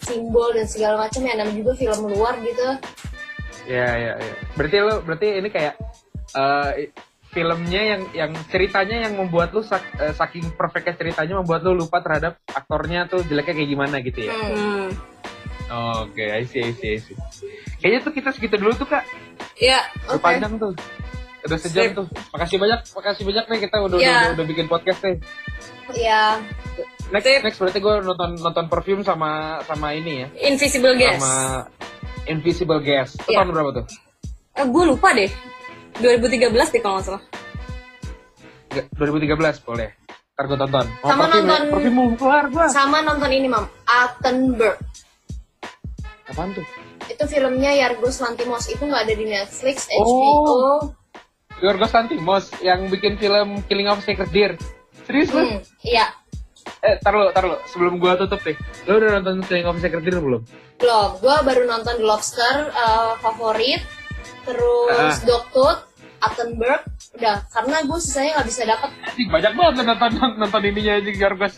[0.00, 2.66] simbol dan segala macam ya namanya juga film luar gitu
[3.62, 4.34] Ya ya ya.
[4.52, 5.78] Berarti lo berarti ini kayak
[6.34, 6.90] eh
[7.28, 12.02] filmnya yang yang ceritanya yang membuat lu sak- eh, saking perfectnya ceritanya membuat lu lupa
[12.02, 14.34] terhadap aktornya tuh jeleknya kayak gimana gitu ya.
[14.34, 14.90] Hmm.
[15.72, 17.16] Oke, I see, I see, I see.
[17.78, 19.02] Kayaknya tuh kita segitu dulu tuh kak.
[19.56, 20.22] Ya, Udah oke.
[20.22, 20.72] panjang tuh.
[21.42, 21.96] Udah sejam Sip.
[21.96, 22.06] tuh.
[22.30, 24.16] Makasih banyak, makasih banyak nih kita udah Ya.
[24.28, 25.16] udah, udah bikin podcast nih.
[25.92, 26.38] Ya,
[27.08, 27.40] Next, Sip.
[27.42, 29.30] next berarti gue nonton nonton perfume sama
[29.62, 31.18] sama ini ya, Invisible Guest.
[31.18, 31.66] sama
[32.24, 33.18] Invisible Guest.
[33.18, 33.38] Itu Iya.
[33.40, 33.86] tahun berapa tuh?
[34.54, 35.30] Eh, gue lupa deh.
[35.94, 37.22] 2013 deh kalau nggak salah.
[38.70, 39.88] Nggak, 2013 boleh.
[40.32, 40.86] Ntar gue tonton.
[41.02, 42.64] Oh, Sama perfume, nonton- Perfume keluar gua.
[42.68, 44.78] sama nonton ini mam, Attenberg.
[46.32, 46.64] Apaan tuh?
[47.04, 50.00] Itu filmnya Yargos Lantimos itu nggak ada di Netflix, Oh.
[50.00, 50.72] HBO.
[51.60, 54.52] Yorgos Lanthimos yang bikin film Killing of Sacred Deer.
[55.04, 55.44] Serius lu?
[55.44, 56.08] Hmm, iya,
[56.78, 57.58] Eh, tar lu, tar lu.
[57.68, 58.54] Sebelum gua tutup deh.
[58.86, 60.42] Lu udah nonton Killing of Sacred Deer belum?
[60.78, 61.10] belum.
[61.18, 63.82] Gue baru nonton The Lobster eh, favorit,
[64.42, 65.22] terus Ah.
[65.22, 65.80] Dogtooth,
[66.18, 66.82] Attenberg,
[67.14, 67.46] udah.
[67.48, 68.90] Karena gue sisanya nggak bisa dapat.
[69.28, 71.54] Banyak banget lu nonton nonton ininya anjing Yorgos.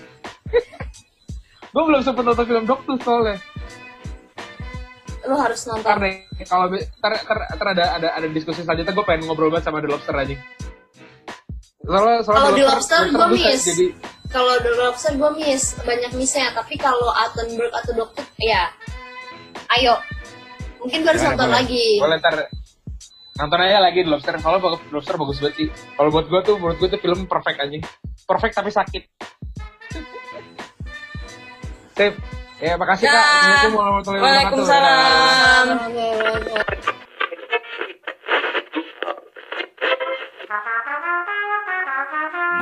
[1.73, 3.37] gua belum sempet nonton film Doctor soalnya.
[5.25, 5.89] Lo harus nonton.
[5.89, 6.09] Karena
[6.45, 9.81] kalau be- tar, tar, tar ada, ada ada diskusi selanjutnya gue pengen ngobrol banget sama
[9.81, 10.37] The Lobster aja.
[11.85, 13.65] Soalnya, soalnya Kalau The Lobster gua bisa miss.
[13.65, 13.87] Jadi
[14.29, 18.69] Kalau The Lobster gue miss banyak missnya, tapi kalau Attenberg atau Dogtooth, ya,
[19.79, 19.97] ayo.
[20.83, 21.59] Mungkin gue harus Boleh, nonton boleh.
[21.61, 21.87] lagi.
[21.97, 22.35] Boleh ntar
[23.35, 24.35] nonton aja lagi The Lobster.
[24.37, 25.69] Soalnya bagus, The Lobster bagus banget sih.
[25.95, 27.79] Kalau buat gue tuh, menurut gue tuh film perfect aja.
[28.25, 29.03] Perfect tapi sakit.
[31.97, 32.15] Sip.
[32.65, 33.21] Ya, makasih Kak.
[33.21, 34.65] Assalamualaikum warahmatullahi wabarakatuh.
[34.65, 35.67] Waalaikumsalam.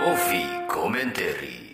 [0.03, 1.72] Movie Commentary